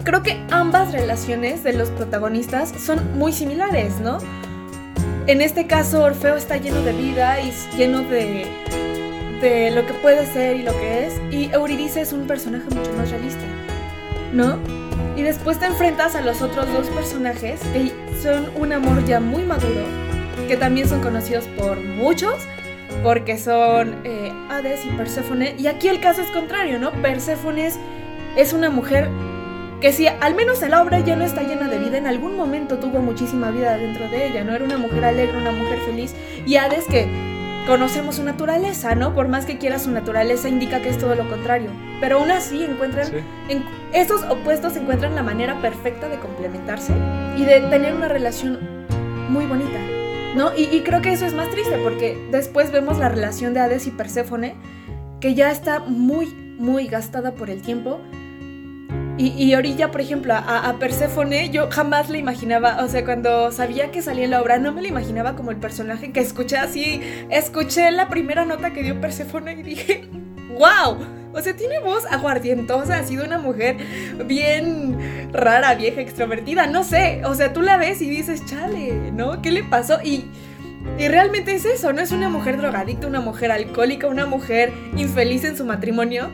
creo 0.04 0.22
que 0.22 0.40
ambas 0.50 0.92
relaciones 0.92 1.64
de 1.64 1.72
los 1.72 1.90
protagonistas 1.90 2.72
son 2.78 3.18
muy 3.18 3.32
similares, 3.32 3.98
¿no? 4.00 4.18
En 5.26 5.42
este 5.42 5.66
caso, 5.66 6.04
Orfeo 6.04 6.36
está 6.36 6.56
lleno 6.56 6.82
de 6.82 6.92
vida 6.92 7.40
y 7.40 7.52
lleno 7.76 8.00
de, 8.00 8.46
de 9.40 9.70
lo 9.70 9.86
que 9.86 9.92
puede 9.94 10.26
ser 10.32 10.56
y 10.56 10.62
lo 10.62 10.72
que 10.72 11.06
es. 11.06 11.20
Y 11.30 11.52
Eurídice 11.52 12.00
es 12.00 12.12
un 12.12 12.26
personaje 12.26 12.64
mucho 12.74 12.92
más 12.94 13.10
realista, 13.10 13.44
¿no? 14.32 14.58
Y 15.16 15.22
después 15.22 15.58
te 15.58 15.66
enfrentas 15.66 16.14
a 16.14 16.22
los 16.22 16.40
otros 16.40 16.66
dos 16.72 16.88
personajes 16.88 17.60
que 17.72 17.92
son 18.22 18.50
un 18.56 18.72
amor 18.72 19.04
ya 19.04 19.20
muy 19.20 19.44
maduro, 19.44 19.84
que 20.50 20.56
también 20.56 20.88
son 20.88 21.00
conocidos 21.00 21.44
por 21.56 21.78
muchos, 21.78 22.34
porque 23.04 23.38
son 23.38 23.94
eh, 24.02 24.32
Hades 24.50 24.84
y 24.84 24.88
Perséfone. 24.88 25.54
Y 25.56 25.68
aquí 25.68 25.86
el 25.86 26.00
caso 26.00 26.22
es 26.22 26.30
contrario, 26.32 26.80
¿no? 26.80 26.90
Perséfone 26.90 27.70
es 28.36 28.52
una 28.52 28.68
mujer 28.68 29.08
que 29.80 29.92
si 29.92 30.08
al 30.08 30.34
menos 30.34 30.60
en 30.62 30.72
la 30.72 30.82
obra 30.82 30.98
ya 30.98 31.14
no 31.14 31.24
está 31.24 31.44
llena 31.44 31.68
de 31.68 31.78
vida, 31.78 31.98
en 31.98 32.08
algún 32.08 32.36
momento 32.36 32.80
tuvo 32.80 32.98
muchísima 32.98 33.52
vida 33.52 33.76
dentro 33.76 34.08
de 34.08 34.26
ella, 34.26 34.42
¿no? 34.42 34.52
Era 34.52 34.64
una 34.64 34.76
mujer 34.76 35.04
alegre, 35.04 35.38
una 35.38 35.52
mujer 35.52 35.78
feliz. 35.86 36.16
Y 36.44 36.56
Hades 36.56 36.86
que 36.86 37.06
conocemos 37.68 38.16
su 38.16 38.24
naturaleza, 38.24 38.96
¿no? 38.96 39.14
Por 39.14 39.28
más 39.28 39.46
que 39.46 39.56
quiera 39.56 39.78
su 39.78 39.92
naturaleza 39.92 40.48
indica 40.48 40.80
que 40.80 40.88
es 40.88 40.98
todo 40.98 41.14
lo 41.14 41.28
contrario. 41.28 41.70
Pero 42.00 42.18
aún 42.18 42.32
así 42.32 42.64
encuentran, 42.64 43.06
en, 43.48 43.64
esos 43.92 44.24
opuestos 44.24 44.76
encuentran 44.76 45.14
la 45.14 45.22
manera 45.22 45.62
perfecta 45.62 46.08
de 46.08 46.18
complementarse 46.18 46.92
y 47.36 47.44
de 47.44 47.60
tener 47.60 47.94
una 47.94 48.08
relación 48.08 48.58
muy 49.28 49.46
bonita, 49.46 49.78
¿no? 50.34 50.56
Y, 50.56 50.64
y, 50.64 50.82
creo 50.82 51.02
que 51.02 51.12
eso 51.12 51.26
es 51.26 51.34
más 51.34 51.50
triste 51.50 51.76
porque 51.82 52.18
después 52.30 52.72
vemos 52.72 52.98
la 52.98 53.08
relación 53.08 53.54
de 53.54 53.60
Hades 53.60 53.86
y 53.86 53.90
Perséfone 53.90 54.54
que 55.20 55.34
ya 55.34 55.50
está 55.50 55.80
muy, 55.80 56.26
muy 56.58 56.86
gastada 56.86 57.32
por 57.32 57.50
el 57.50 57.62
tiempo 57.62 58.00
y, 59.22 59.54
Orilla, 59.54 59.90
por 59.90 60.00
ejemplo, 60.00 60.32
a, 60.32 60.66
a 60.66 60.78
Perséfone, 60.78 61.50
yo 61.50 61.70
jamás 61.70 62.08
le 62.08 62.16
imaginaba, 62.16 62.82
o 62.82 62.88
sea, 62.88 63.04
cuando 63.04 63.52
sabía 63.52 63.90
que 63.90 64.00
salía 64.00 64.24
en 64.24 64.30
la 64.30 64.40
obra, 64.40 64.56
no 64.56 64.72
me 64.72 64.80
la 64.80 64.88
imaginaba 64.88 65.36
como 65.36 65.50
el 65.50 65.58
personaje 65.58 66.10
que 66.10 66.20
escuché 66.20 66.56
así. 66.56 67.02
Escuché 67.28 67.90
la 67.90 68.08
primera 68.08 68.46
nota 68.46 68.72
que 68.72 68.82
dio 68.82 68.98
Perséfone 68.98 69.52
y 69.52 69.62
dije, 69.62 70.08
¡wow! 70.58 70.96
O 71.32 71.40
sea, 71.40 71.54
tiene 71.56 71.78
voz 71.80 72.04
aguardientosa, 72.10 72.98
ha 72.98 73.04
sido 73.04 73.24
una 73.24 73.38
mujer 73.38 73.76
bien 74.26 75.30
rara, 75.32 75.74
vieja, 75.74 76.00
extrovertida, 76.00 76.66
no 76.66 76.84
sé. 76.84 77.22
O 77.24 77.34
sea, 77.34 77.52
tú 77.52 77.62
la 77.62 77.76
ves 77.76 78.02
y 78.02 78.10
dices, 78.10 78.44
chale, 78.46 79.12
¿no? 79.12 79.40
¿Qué 79.42 79.50
le 79.50 79.62
pasó? 79.64 79.98
Y, 80.02 80.24
y 80.98 81.08
realmente 81.08 81.54
es 81.54 81.64
eso, 81.64 81.92
no 81.92 82.00
es 82.00 82.12
una 82.12 82.28
mujer 82.28 82.56
drogadicta, 82.56 83.06
una 83.06 83.20
mujer 83.20 83.52
alcohólica, 83.52 84.06
una 84.08 84.26
mujer 84.26 84.72
infeliz 84.96 85.44
en 85.44 85.56
su 85.56 85.64
matrimonio 85.64 86.30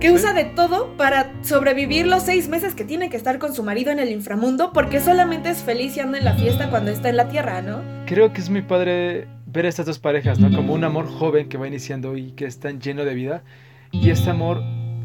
que 0.00 0.12
usa 0.12 0.32
de 0.32 0.44
todo 0.44 0.96
para 0.96 1.32
sobrevivir 1.42 2.06
los 2.06 2.22
seis 2.22 2.48
meses 2.48 2.76
que 2.76 2.84
tiene 2.84 3.10
que 3.10 3.16
estar 3.16 3.38
con 3.38 3.52
su 3.52 3.64
marido 3.64 3.90
en 3.90 3.98
el 3.98 4.10
inframundo 4.10 4.72
porque 4.72 5.00
solamente 5.00 5.50
es 5.50 5.58
feliz 5.58 5.96
y 5.96 6.00
anda 6.00 6.18
en 6.18 6.24
la 6.24 6.34
fiesta 6.34 6.70
cuando 6.70 6.92
está 6.92 7.08
en 7.08 7.16
la 7.16 7.28
tierra, 7.28 7.62
¿no? 7.62 7.82
Creo 8.06 8.32
que 8.32 8.40
es 8.40 8.48
muy 8.48 8.62
padre 8.62 9.26
ver 9.46 9.66
a 9.66 9.68
estas 9.68 9.86
dos 9.86 9.98
parejas, 9.98 10.38
¿no? 10.38 10.54
Como 10.54 10.74
un 10.74 10.84
amor 10.84 11.08
joven 11.08 11.48
que 11.48 11.58
va 11.58 11.66
iniciando 11.66 12.16
y 12.16 12.32
que 12.32 12.46
está 12.46 12.70
lleno 12.70 13.04
de 13.04 13.14
vida 13.14 13.42
y 13.92 14.10
este 14.10 14.30
amor 14.30 14.62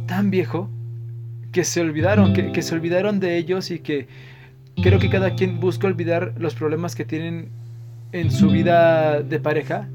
tan 0.07 0.29
viejo 0.29 0.69
que 1.51 1.63
se 1.63 1.81
olvidaron, 1.81 2.33
que, 2.33 2.61
se 2.61 2.75
olvidaron 2.75 3.19
de 3.19 3.37
ellos 3.37 3.71
y 3.71 3.79
que 3.79 4.07
creo 4.81 4.99
que 4.99 5.09
cada 5.09 5.35
quien 5.35 5.59
busca 5.59 5.87
olvidar 5.87 6.33
los 6.37 6.55
problemas 6.55 6.95
que 6.95 7.05
tienen 7.05 7.49
en 8.11 8.31
su 8.31 8.49
vida 8.49 9.21
de 9.21 9.39
pareja. 9.39 9.87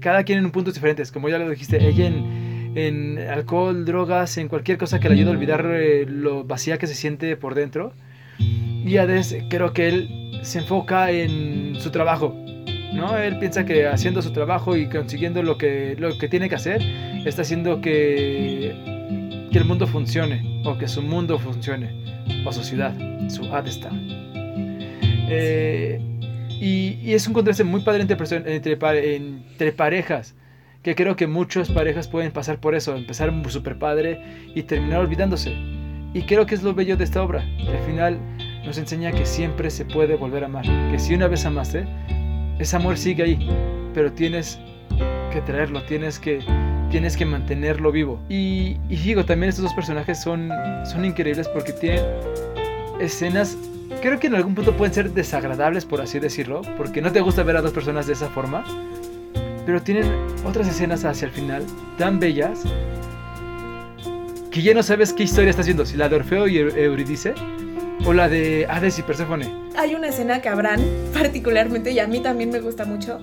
Cada 0.00 0.24
quien 0.24 0.38
en 0.38 0.50
puntos 0.50 0.74
diferentes, 0.74 1.12
como 1.12 1.28
ya 1.28 1.38
lo 1.38 1.50
dijiste, 1.50 1.86
ella 1.86 2.06
en 2.06 3.18
alcohol, 3.18 3.84
drogas, 3.84 4.38
en 4.38 4.48
cualquier 4.48 4.78
cosa 4.78 5.00
que 5.00 5.08
le 5.08 5.16
ayude 5.16 5.30
a 5.30 5.32
olvidar 5.32 5.66
eh, 5.74 6.06
lo 6.06 6.44
vacía 6.44 6.78
que 6.78 6.86
se 6.86 6.94
siente 6.94 7.36
por 7.36 7.54
dentro. 7.54 7.92
Y 8.38 8.96
Hades 8.96 9.36
creo 9.50 9.72
que 9.72 9.88
él 9.88 10.40
se 10.42 10.60
enfoca 10.60 11.10
en 11.10 11.74
su 11.76 11.90
trabajo, 11.90 12.34
¿no? 12.92 13.16
Él 13.16 13.38
piensa 13.38 13.64
que 13.64 13.86
haciendo 13.86 14.22
su 14.22 14.32
trabajo 14.32 14.76
y 14.76 14.88
consiguiendo 14.88 15.42
lo 15.42 15.58
que, 15.58 15.96
lo 15.98 16.16
que 16.18 16.28
tiene 16.28 16.48
que 16.48 16.54
hacer, 16.54 16.82
está 17.24 17.42
haciendo 17.42 17.80
que, 17.80 19.48
que 19.50 19.58
el 19.58 19.64
mundo 19.64 19.86
funcione, 19.86 20.62
o 20.64 20.78
que 20.78 20.88
su 20.88 21.02
mundo 21.02 21.38
funcione, 21.38 22.24
o 22.44 22.52
su 22.52 22.62
ciudad, 22.62 22.94
su 23.28 23.44
Hades 23.54 23.80
eh, 25.32 26.00
y, 26.48 26.98
y, 27.02 27.14
es 27.14 27.26
un 27.28 27.34
contraste 27.34 27.62
muy 27.62 27.82
padre 27.82 28.02
entre, 28.02 28.16
entre, 28.52 29.16
entre 29.16 29.72
parejas 29.72 30.34
que 30.82 30.94
creo 30.94 31.16
que 31.16 31.26
muchas 31.26 31.70
parejas 31.70 32.08
pueden 32.08 32.32
pasar 32.32 32.58
por 32.58 32.74
eso, 32.74 32.96
empezar 32.96 33.32
súper 33.48 33.78
padre 33.78 34.20
y 34.54 34.62
terminar 34.62 35.00
olvidándose. 35.00 35.54
Y 36.14 36.22
creo 36.22 36.46
que 36.46 36.54
es 36.54 36.62
lo 36.62 36.74
bello 36.74 36.96
de 36.96 37.04
esta 37.04 37.22
obra, 37.22 37.44
que 37.58 37.68
al 37.68 37.84
final 37.84 38.18
nos 38.64 38.78
enseña 38.78 39.12
que 39.12 39.26
siempre 39.26 39.70
se 39.70 39.84
puede 39.84 40.16
volver 40.16 40.42
a 40.42 40.46
amar, 40.46 40.64
que 40.90 40.98
si 40.98 41.14
una 41.14 41.28
vez 41.28 41.44
amaste, 41.44 41.86
ese 42.60 42.76
amor 42.76 42.96
sigue 42.98 43.22
ahí, 43.22 43.48
pero 43.94 44.12
tienes 44.12 44.58
que 45.32 45.40
traerlo, 45.40 45.82
tienes 45.84 46.18
que, 46.18 46.40
tienes 46.90 47.16
que 47.16 47.24
mantenerlo 47.24 47.90
vivo. 47.90 48.20
Y, 48.28 48.74
digo, 48.88 49.24
también 49.24 49.48
estos 49.48 49.64
dos 49.64 49.74
personajes 49.74 50.20
son, 50.22 50.50
son 50.84 51.04
increíbles 51.04 51.48
porque 51.48 51.72
tienen 51.72 52.04
escenas 53.00 53.56
creo 54.02 54.20
que 54.20 54.28
en 54.28 54.34
algún 54.34 54.54
punto 54.54 54.76
pueden 54.76 54.94
ser 54.94 55.10
desagradables, 55.10 55.84
por 55.84 56.00
así 56.00 56.18
decirlo, 56.20 56.62
porque 56.76 57.00
no 57.02 57.10
te 57.10 57.20
gusta 57.20 57.42
ver 57.42 57.56
a 57.56 57.62
dos 57.62 57.72
personas 57.72 58.06
de 58.06 58.12
esa 58.12 58.28
forma, 58.28 58.64
pero 59.66 59.82
tienen 59.82 60.04
otras 60.44 60.68
escenas 60.68 61.04
hacia 61.04 61.26
el 61.26 61.32
final 61.32 61.64
tan 61.98 62.20
bellas 62.20 62.62
que 64.50 64.62
ya 64.62 64.74
no 64.74 64.82
sabes 64.82 65.12
qué 65.12 65.24
historia 65.24 65.50
estás 65.50 65.66
viendo, 65.66 65.84
si 65.86 65.96
la 65.96 66.08
de 66.08 66.16
Orfeo 66.16 66.46
y 66.48 66.58
Eurídice 66.58 67.34
o 68.04 68.12
la 68.12 68.28
de 68.28 68.66
Hades 68.68 68.98
y 68.98 69.02
Perséfone. 69.02 69.52
Hay 69.76 69.94
una 69.94 70.08
escena 70.08 70.40
que 70.40 70.48
habrán 70.48 70.80
particularmente 71.12 71.90
y 71.90 71.98
a 71.98 72.06
mí 72.06 72.20
también 72.20 72.50
me 72.50 72.60
gusta 72.60 72.84
mucho. 72.84 73.18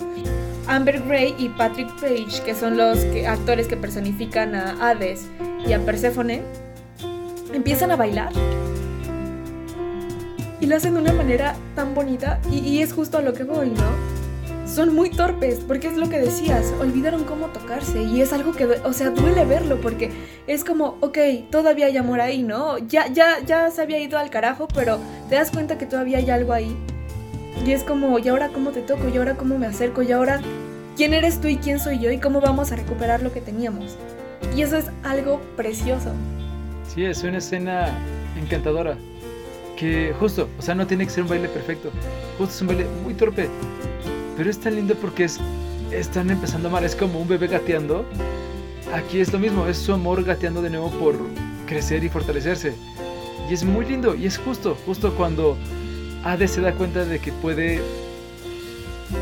Amber 0.68 1.02
Gray 1.04 1.34
y 1.38 1.50
Patrick 1.50 1.90
Page, 2.00 2.44
que 2.46 2.54
son 2.54 2.78
los 2.78 3.00
actores 3.28 3.68
que 3.68 3.78
personifican 3.78 4.54
a 4.56 4.90
Hades 4.90 5.28
y 5.66 5.74
a 5.74 5.80
Perséfone, 5.80 6.42
empiezan 7.54 7.92
a 7.92 7.96
bailar. 7.96 8.32
Y 10.60 10.66
lo 10.66 10.76
hacen 10.76 10.96
de 10.96 11.02
una 11.02 11.14
manera 11.14 11.56
tan 11.76 11.94
bonita 11.94 12.40
y, 12.52 12.60
y 12.60 12.82
es 12.82 12.92
justo 12.92 13.18
a 13.18 13.22
lo 13.22 13.34
que 13.34 13.44
voy, 13.44 13.70
¿no? 13.70 14.17
Son 14.68 14.94
muy 14.94 15.10
torpes, 15.10 15.62
porque 15.66 15.88
es 15.88 15.98
lo 15.98 16.10
que 16.10 16.20
decías, 16.20 16.74
olvidaron 16.80 17.24
cómo 17.24 17.48
tocarse 17.48 18.04
y 18.04 18.22
es 18.22 18.34
algo 18.34 18.52
que, 18.52 18.66
o 18.66 18.94
sea, 18.94 19.10
duele 19.12 19.46
verlo 19.46 19.80
porque 19.82 20.12
es 20.46 20.64
como, 20.64 20.98
ok, 21.02 21.18
todavía 21.50 21.88
hay 21.88 21.98
amor 21.98 22.20
ahí, 22.20 22.44
¿no? 22.44 22.78
Ya, 22.78 23.08
ya, 23.08 23.40
ya 23.46 23.72
se 23.72 23.82
había 23.82 24.00
ido 24.00 24.20
al 24.20 24.30
carajo, 24.30 24.68
pero 24.68 25.00
te 25.30 25.36
das 25.36 25.52
cuenta 25.52 25.78
que 25.78 25.86
todavía 25.86 26.18
hay 26.18 26.30
algo 26.30 26.54
ahí. 26.54 26.76
Y 27.66 27.72
es 27.72 27.84
como, 27.84 28.20
¿y 28.20 28.28
ahora 28.28 28.50
cómo 28.50 28.72
te 28.72 28.82
toco? 28.82 29.10
¿Y 29.10 29.18
ahora 29.18 29.36
cómo 29.36 29.58
me 29.58 29.66
acerco? 29.66 30.02
¿Y 30.02 30.12
ahora 30.12 30.42
quién 30.96 31.14
eres 31.14 31.40
tú 31.40 31.48
y 31.48 31.58
quién 31.58 31.80
soy 31.80 32.00
yo? 32.00 32.12
¿Y 32.12 32.20
cómo 32.20 32.42
vamos 32.42 32.72
a 32.72 32.76
recuperar 32.76 33.24
lo 33.24 33.32
que 33.32 33.42
teníamos? 33.42 33.96
Y 34.56 34.62
eso 34.62 34.78
es 34.78 34.86
algo 35.04 35.42
precioso. 35.56 36.12
Sí, 36.94 37.06
es 37.06 37.24
una 37.24 37.40
escena 37.40 37.90
encantadora. 38.40 38.98
Que 39.76 40.14
justo, 40.20 40.50
o 40.58 40.62
sea, 40.62 40.76
no 40.76 40.88
tiene 40.88 41.06
que 41.06 41.12
ser 41.12 41.24
un 41.24 41.30
baile 41.30 41.48
perfecto. 41.50 41.92
Justo 42.38 42.54
es 42.54 42.62
un 42.62 42.68
baile 42.68 42.86
muy 43.04 43.14
torpe, 43.14 43.48
pero 44.38 44.50
es 44.50 44.60
tan 44.60 44.76
lindo 44.76 44.96
porque 44.96 45.26
es 45.26 45.40
están 45.92 46.30
empezando 46.30 46.70
mal. 46.70 46.84
Es 46.84 46.96
como 46.96 47.20
un 47.20 47.28
bebé 47.28 47.48
gateando. 47.48 48.06
Aquí 48.94 49.20
es 49.20 49.34
lo 49.34 49.40
mismo, 49.40 49.68
es 49.68 49.78
su 49.78 49.94
amor 49.94 50.24
gateando 50.24 50.62
de 50.62 50.70
nuevo 50.70 50.92
por 50.92 51.16
crecer 51.66 52.04
y 52.04 52.10
fortalecerse. 52.10 52.74
Y 53.50 53.54
es 53.54 53.64
muy 53.64 53.86
lindo 53.86 54.16
y 54.16 54.26
es 54.26 54.38
justo, 54.38 54.78
justo 54.86 55.14
cuando 55.16 55.58
Hades 56.24 56.52
se 56.52 56.62
da 56.62 56.74
cuenta 56.74 57.06
de 57.06 57.20
que 57.20 57.32
puede, 57.32 57.82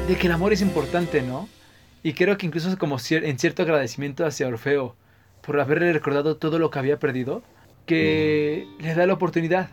de 0.08 0.16
que 0.16 0.28
el 0.28 0.34
amor 0.34 0.54
es 0.54 0.62
importante, 0.62 1.22
¿no? 1.22 1.48
Y 2.04 2.14
creo 2.14 2.38
que 2.38 2.46
incluso 2.46 2.76
como 2.78 2.98
en 3.10 3.40
cierto 3.40 3.64
agradecimiento 3.64 4.26
hacia 4.26 4.48
Orfeo 4.48 4.96
por 5.42 5.60
haberle 5.60 5.92
recordado 5.94 6.38
todo 6.38 6.60
lo 6.60 6.70
que 6.70 6.80
había 6.80 7.00
perdido, 7.00 7.44
que 7.86 8.68
le 8.80 8.94
da 8.94 9.06
la 9.08 9.14
oportunidad, 9.14 9.70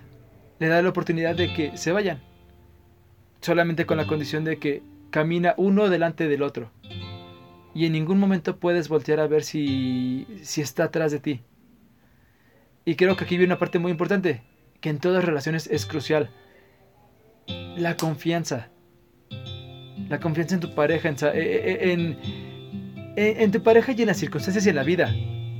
le 0.59 0.69
da 0.69 0.81
la 0.81 0.89
oportunidad 0.89 1.35
de 1.35 1.53
que 1.53 1.77
se 1.77 1.93
vayan. 1.93 2.21
Solamente 3.41 3.87
con 3.87 3.97
la 3.97 4.07
condición 4.07 4.45
de 4.45 4.59
que 4.59 4.83
camina 5.13 5.55
uno 5.57 5.89
delante 5.89 6.27
del 6.27 6.43
otro. 6.43 6.73
Y 7.75 7.87
en 7.87 7.93
ningún 7.93 8.19
momento 8.19 8.59
puedes 8.59 8.89
voltear 8.89 9.21
a 9.21 9.29
ver 9.29 9.45
si, 9.45 10.27
si 10.43 10.61
está 10.61 10.85
atrás 10.85 11.13
de 11.13 11.21
ti. 11.21 11.41
Y 12.85 12.97
creo 12.97 13.17
que 13.17 13.25
aquí 13.25 13.37
viene 13.37 13.53
una 13.53 13.61
parte 13.61 13.79
muy 13.79 13.93
importante, 13.93 14.43
que 14.81 14.91
en 14.91 14.99
todas 14.99 15.25
relaciones 15.25 15.69
es 15.69 15.87
crucial. 15.87 16.31
La 17.77 17.97
confianza. 17.97 18.71
La 20.09 20.19
confianza 20.19 20.57
en 20.57 20.61
tu 20.61 20.75
pareja, 20.75 21.09
en, 21.09 21.17
en, 21.23 22.19
en, 23.17 23.53
tu 23.53 23.63
pareja 23.63 23.93
y 23.93 24.03
en 24.03 24.09
las 24.09 24.17
circunstancias 24.17 24.67
y 24.67 24.71
en 24.71 24.77
la 24.77 24.83
vida. 24.83 25.15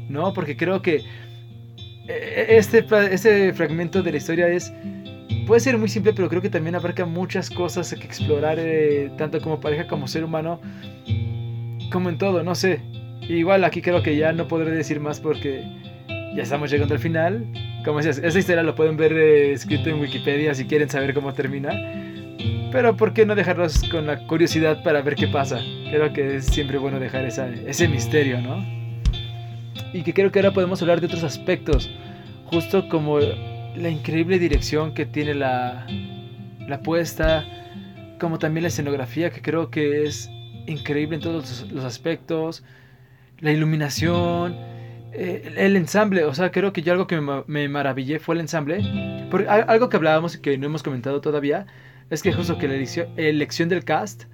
¿No? 0.09 0.35
Porque 0.35 0.57
creo 0.57 0.83
que 0.83 1.05
este, 2.09 2.85
este 3.13 3.53
fragmento 3.53 4.03
de 4.03 4.11
la 4.11 4.17
historia 4.17 4.49
es 4.49 4.73
puede 5.47 5.61
ser 5.61 5.79
muy 5.79 5.89
simple, 5.89 6.13
pero 6.13 6.29
creo 6.29 6.43
que 6.43 6.51
también 6.51 6.75
abarca 6.75 7.05
muchas 7.05 7.51
cosas 7.51 7.95
que 7.95 8.05
explorar, 8.05 8.59
eh, 8.59 9.11
tanto 9.19 9.41
como 9.41 9.61
pareja 9.61 9.87
como 9.87 10.07
ser 10.09 10.25
humano, 10.25 10.61
como 11.91 12.09
en 12.09 12.19
todo, 12.19 12.43
no 12.43 12.55
sé. 12.55 12.81
Igual 13.29 13.65
aquí 13.65 13.83
creo 13.83 14.03
que 14.03 14.17
ya 14.17 14.33
no 14.33 14.49
podré 14.49 14.71
decir 14.71 15.01
más 15.01 15.21
porque 15.21 15.65
ya 16.35 16.43
estamos 16.43 16.71
llegando 16.71 16.95
al 16.95 17.01
final. 17.01 17.47
Como 17.85 17.99
decías, 17.99 18.19
esa 18.19 18.39
historia 18.39 18.63
lo 18.63 18.75
pueden 18.75 18.97
ver 18.97 19.13
eh, 19.13 19.53
escrito 19.53 19.91
en 19.91 20.01
Wikipedia 20.01 20.55
si 20.55 20.67
quieren 20.67 20.89
saber 20.89 21.15
cómo 21.15 21.33
termina. 21.33 21.71
Pero 22.73 22.97
¿por 22.97 23.13
qué 23.13 23.27
no 23.27 23.35
dejarlos 23.35 23.83
con 23.91 24.07
la 24.07 24.27
curiosidad 24.27 24.83
para 24.83 25.03
ver 25.03 25.15
qué 25.15 25.29
pasa? 25.29 25.61
Creo 25.91 26.13
que 26.13 26.37
es 26.37 26.47
siempre 26.47 26.79
bueno 26.79 26.99
dejar 26.99 27.25
esa, 27.27 27.49
ese 27.49 27.87
misterio, 27.87 28.41
¿no? 28.41 28.65
Y 29.93 30.03
que 30.03 30.15
creo 30.15 30.33
que 30.33 30.39
ahora 30.39 30.53
podemos 30.53 30.81
hablar 30.81 31.01
de 31.01 31.07
otros 31.07 31.23
aspectos, 31.23 31.91
justo 32.47 32.89
como 32.89 33.19
la 33.77 33.89
increíble 33.89 34.39
dirección 34.39 34.95
que 34.95 35.07
tiene 35.07 35.35
la, 35.35 35.87
la 36.67 36.81
puesta, 36.81 37.45
como 38.21 38.39
también 38.39 38.63
la 38.63 38.69
escenografía, 38.69 39.31
que 39.31 39.43
creo 39.43 39.71
que 39.71 40.05
es 40.05 40.31
increíble 40.67 41.17
en 41.17 41.23
todos 41.23 41.67
los 41.71 41.85
aspectos, 41.85 42.65
la 43.41 43.53
iluminación, 43.53 44.57
eh, 45.13 45.55
el 45.57 45.77
ensamble, 45.77 46.25
o 46.25 46.35
sea, 46.35 46.51
creo 46.51 46.73
que 46.73 46.83
yo 46.83 46.93
algo 46.93 47.07
que 47.07 47.21
me, 47.21 47.69
maravillé 47.69 48.19
fue 48.19 48.35
el 48.35 48.41
ensamble, 48.41 49.29
porque 49.31 49.49
algo 49.49 49.89
que 49.89 49.97
hablábamos 49.97 50.37
y 50.37 50.41
que 50.41 50.57
no 50.59 50.67
hemos 50.67 50.83
comentado 50.83 51.21
todavía, 51.21 51.67
es 52.11 52.23
que 52.23 52.33
justo 52.33 52.59
que 52.59 52.69
la 52.69 52.75
elección 53.17 53.69
del 53.69 53.85
cast 53.85 54.25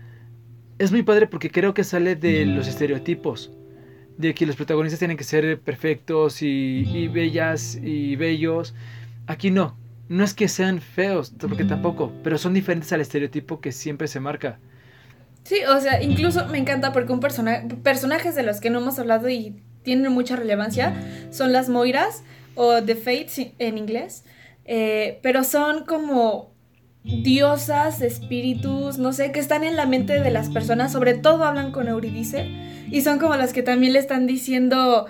es 0.79 0.93
muy 0.93 1.03
padre 1.03 1.27
porque 1.27 1.51
creo 1.51 1.75
que 1.75 1.85
sale 1.85 2.17
de 2.17 2.47
los 2.47 2.69
estereotipos 2.69 3.53
de 4.19 4.35
que 4.35 4.47
los 4.47 4.57
protagonistas 4.57 4.99
tienen 4.99 5.17
que 5.17 5.25
ser 5.25 5.61
perfectos 5.61 6.43
y, 6.43 7.09
bellas 7.09 7.79
y 7.81 8.17
bellos 8.17 8.75
Aquí 9.29 9.51
no. 9.51 9.77
No 10.09 10.25
es 10.25 10.33
que 10.33 10.49
sean 10.49 10.81
feos, 10.81 11.35
porque 11.39 11.65
tampoco, 11.65 12.15
pero 12.25 12.39
son 12.39 12.55
diferentes 12.55 12.91
al 12.95 13.03
estereotipo 13.03 13.61
que 13.61 13.73
siempre 13.73 14.09
se 14.09 14.21
marca. 14.21 14.59
Sí, 15.45 15.57
o 15.69 15.79
sea, 15.81 16.03
incluso 16.03 16.47
me 16.47 16.57
encanta 16.57 16.93
porque 16.93 17.13
un 17.13 17.21
personaje, 17.21 17.69
personajes 17.83 18.35
de 18.35 18.43
los 18.43 18.59
que 18.59 18.71
no 18.71 18.79
hemos 18.79 18.99
hablado 18.99 19.29
y 19.29 19.63
tienen 19.83 20.11
mucha 20.13 20.35
relevancia 20.35 20.95
son 21.31 21.53
las 21.53 21.69
Moiras 21.69 22.23
o 22.55 22.83
The 22.83 22.97
Fates 22.97 23.53
en 23.59 23.77
inglés, 23.77 24.25
eh, 24.65 25.21
pero 25.23 25.45
son 25.45 25.85
como 25.85 26.55
diosas, 27.05 28.01
espíritus, 28.01 28.97
no 28.97 29.13
sé, 29.13 29.31
que 29.31 29.41
están 29.41 29.63
en 29.63 29.77
la 29.77 29.85
mente 29.85 30.21
de 30.21 30.31
las 30.31 30.49
personas, 30.49 30.91
sobre 30.91 31.13
todo 31.13 31.45
hablan 31.45 31.71
con 31.71 31.87
Euridice 31.87 32.49
y 32.91 33.03
son 33.03 33.19
como 33.19 33.37
las 33.37 33.53
que 33.53 33.63
también 33.63 33.93
le 33.93 33.99
están 33.99 34.27
diciendo 34.27 35.07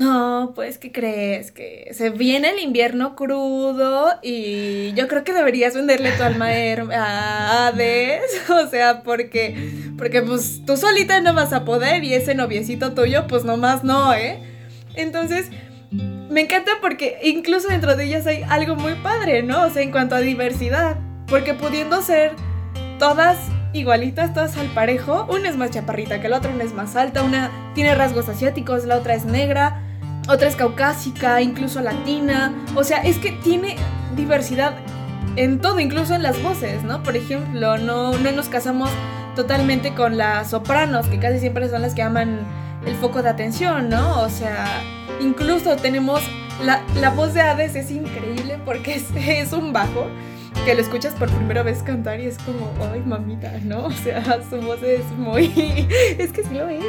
no, 0.00 0.52
pues, 0.54 0.78
¿qué 0.78 0.90
crees? 0.92 1.52
Que 1.52 1.90
se 1.92 2.08
viene 2.08 2.48
el 2.48 2.58
invierno 2.60 3.14
crudo 3.14 4.08
y 4.22 4.94
yo 4.94 5.06
creo 5.08 5.24
que 5.24 5.34
deberías 5.34 5.74
venderle 5.74 6.12
tu 6.12 6.22
alma 6.22 6.48
a 6.48 7.66
Hades, 7.66 8.22
o 8.48 8.66
sea, 8.68 9.02
porque, 9.02 9.92
porque 9.98 10.22
pues 10.22 10.62
tú 10.64 10.78
solita 10.78 11.20
no 11.20 11.34
vas 11.34 11.52
a 11.52 11.66
poder 11.66 12.02
y 12.02 12.14
ese 12.14 12.34
noviecito 12.34 12.94
tuyo, 12.94 13.26
pues 13.26 13.44
nomás 13.44 13.84
no, 13.84 14.14
¿eh? 14.14 14.40
Entonces, 14.94 15.50
me 16.30 16.40
encanta 16.40 16.72
porque 16.80 17.18
incluso 17.22 17.68
dentro 17.68 17.94
de 17.94 18.04
ellas 18.04 18.26
hay 18.26 18.42
algo 18.48 18.76
muy 18.76 18.94
padre, 18.94 19.42
¿no? 19.42 19.66
O 19.66 19.70
sea, 19.70 19.82
en 19.82 19.90
cuanto 19.90 20.14
a 20.14 20.20
diversidad, 20.20 20.96
porque 21.26 21.52
pudiendo 21.52 22.00
ser 22.00 22.32
todas 22.98 23.36
igualitas, 23.74 24.32
todas 24.32 24.56
al 24.56 24.68
parejo, 24.68 25.26
una 25.28 25.50
es 25.50 25.58
más 25.58 25.72
chaparrita 25.72 26.22
que 26.22 26.30
la 26.30 26.38
otra, 26.38 26.52
una 26.52 26.64
es 26.64 26.72
más 26.72 26.96
alta, 26.96 27.22
una 27.22 27.50
tiene 27.74 27.94
rasgos 27.94 28.30
asiáticos, 28.30 28.86
la 28.86 28.96
otra 28.96 29.12
es 29.14 29.26
negra 29.26 29.88
otra 30.28 30.48
es 30.48 30.56
caucásica, 30.56 31.40
incluso 31.40 31.80
latina. 31.80 32.52
O 32.74 32.84
sea, 32.84 33.02
es 33.02 33.18
que 33.18 33.32
tiene 33.32 33.76
diversidad 34.16 34.74
en 35.36 35.60
todo, 35.60 35.80
incluso 35.80 36.14
en 36.14 36.22
las 36.22 36.42
voces, 36.42 36.82
¿no? 36.82 37.02
Por 37.02 37.16
ejemplo, 37.16 37.78
no, 37.78 38.12
no 38.18 38.32
nos 38.32 38.48
casamos 38.48 38.90
totalmente 39.36 39.94
con 39.94 40.18
las 40.18 40.50
sopranos, 40.50 41.06
que 41.06 41.18
casi 41.18 41.38
siempre 41.38 41.68
son 41.68 41.82
las 41.82 41.94
que 41.94 42.02
aman 42.02 42.40
el 42.84 42.94
foco 42.96 43.22
de 43.22 43.28
atención, 43.28 43.88
¿no? 43.88 44.22
O 44.22 44.28
sea, 44.28 44.66
incluso 45.20 45.76
tenemos 45.76 46.20
la, 46.64 46.82
la 47.00 47.10
voz 47.10 47.34
de 47.34 47.40
Hades 47.40 47.74
es 47.74 47.90
increíble 47.90 48.58
porque 48.64 48.94
es, 48.96 49.04
es 49.16 49.52
un 49.52 49.72
bajo 49.72 50.08
que 50.64 50.74
lo 50.74 50.80
escuchas 50.80 51.14
por 51.14 51.30
primera 51.30 51.62
vez 51.62 51.82
cantar 51.82 52.20
y 52.20 52.26
es 52.26 52.38
como, 52.38 52.72
ay, 52.92 53.00
mamita, 53.00 53.52
¿no? 53.64 53.86
O 53.86 53.90
sea, 53.92 54.40
su 54.48 54.60
voz 54.60 54.82
es 54.82 55.04
muy... 55.12 55.46
es 56.18 56.32
que 56.32 56.42
sí 56.42 56.54
lo 56.54 56.68
es. 56.68 56.84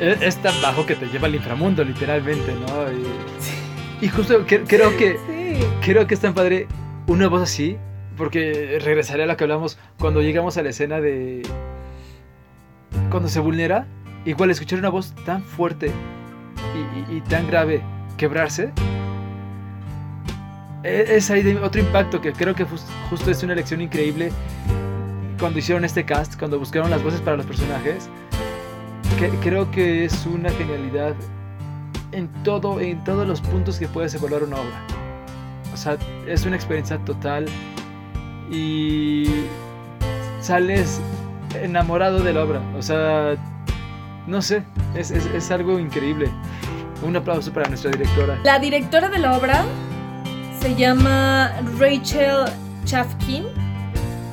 Es, 0.00 0.36
tan 0.38 0.54
bajo 0.60 0.84
que 0.86 0.94
te 0.94 1.06
lleva 1.06 1.26
al 1.26 1.34
inframundo, 1.34 1.84
literalmente, 1.84 2.52
¿no? 2.54 2.66
Y, 4.00 4.08
justo 4.08 4.44
creo 4.46 4.96
que... 4.96 5.18
Sí. 5.26 5.64
Creo 5.82 6.06
que 6.06 6.14
es 6.14 6.20
tan 6.20 6.34
padre 6.34 6.66
una 7.06 7.28
voz 7.28 7.42
así, 7.42 7.76
porque 8.16 8.78
regresaré 8.82 9.24
a 9.24 9.26
lo 9.26 9.36
que 9.36 9.44
hablamos 9.44 9.78
cuando 9.98 10.22
llegamos 10.22 10.56
a 10.56 10.62
la 10.62 10.70
escena 10.70 11.00
de... 11.00 11.42
Cuando 13.10 13.28
se 13.28 13.40
vulnera, 13.40 13.86
igual 14.24 14.50
escuchar 14.50 14.78
una 14.78 14.90
voz 14.90 15.14
tan 15.24 15.42
fuerte 15.42 15.90
y 17.10 17.20
tan 17.22 17.46
grave 17.46 17.82
quebrarse 18.16 18.72
es 20.82 21.30
ahí 21.30 21.58
otro 21.62 21.80
impacto 21.80 22.20
que 22.20 22.32
creo 22.32 22.54
que 22.54 22.66
justo 23.08 23.30
es 23.30 23.42
una 23.42 23.52
elección 23.52 23.80
increíble 23.80 24.32
cuando 25.38 25.58
hicieron 25.58 25.84
este 25.84 26.04
cast, 26.04 26.38
cuando 26.38 26.58
buscaron 26.58 26.90
las 26.90 27.02
voces 27.02 27.20
para 27.20 27.36
los 27.36 27.46
personajes. 27.46 28.08
Que, 29.18 29.28
creo 29.40 29.70
que 29.70 30.04
es 30.04 30.26
una 30.26 30.50
genialidad 30.50 31.14
en 32.12 32.28
todo, 32.42 32.80
en 32.80 33.02
todos 33.04 33.26
los 33.26 33.40
puntos 33.40 33.78
que 33.78 33.88
puedes 33.88 34.14
evaluar 34.14 34.44
una 34.44 34.56
obra. 34.56 34.86
O 35.72 35.76
sea, 35.76 35.96
es 36.26 36.44
una 36.44 36.56
experiencia 36.56 36.98
total 36.98 37.46
y 38.50 39.26
sales 40.40 41.00
enamorado 41.60 42.20
de 42.20 42.32
la 42.32 42.44
obra. 42.44 42.60
O 42.76 42.82
sea, 42.82 43.34
no 44.26 44.42
sé, 44.42 44.64
es, 44.94 45.10
es 45.10 45.50
algo 45.50 45.78
increíble. 45.78 46.28
Un 47.04 47.16
aplauso 47.16 47.52
para 47.52 47.68
nuestra 47.68 47.90
directora. 47.90 48.38
La 48.44 48.58
directora 48.58 49.08
de 49.08 49.18
la 49.18 49.36
obra 49.36 49.64
se 50.62 50.76
llama 50.76 51.52
Rachel 51.76 52.44
Chafkin. 52.84 53.46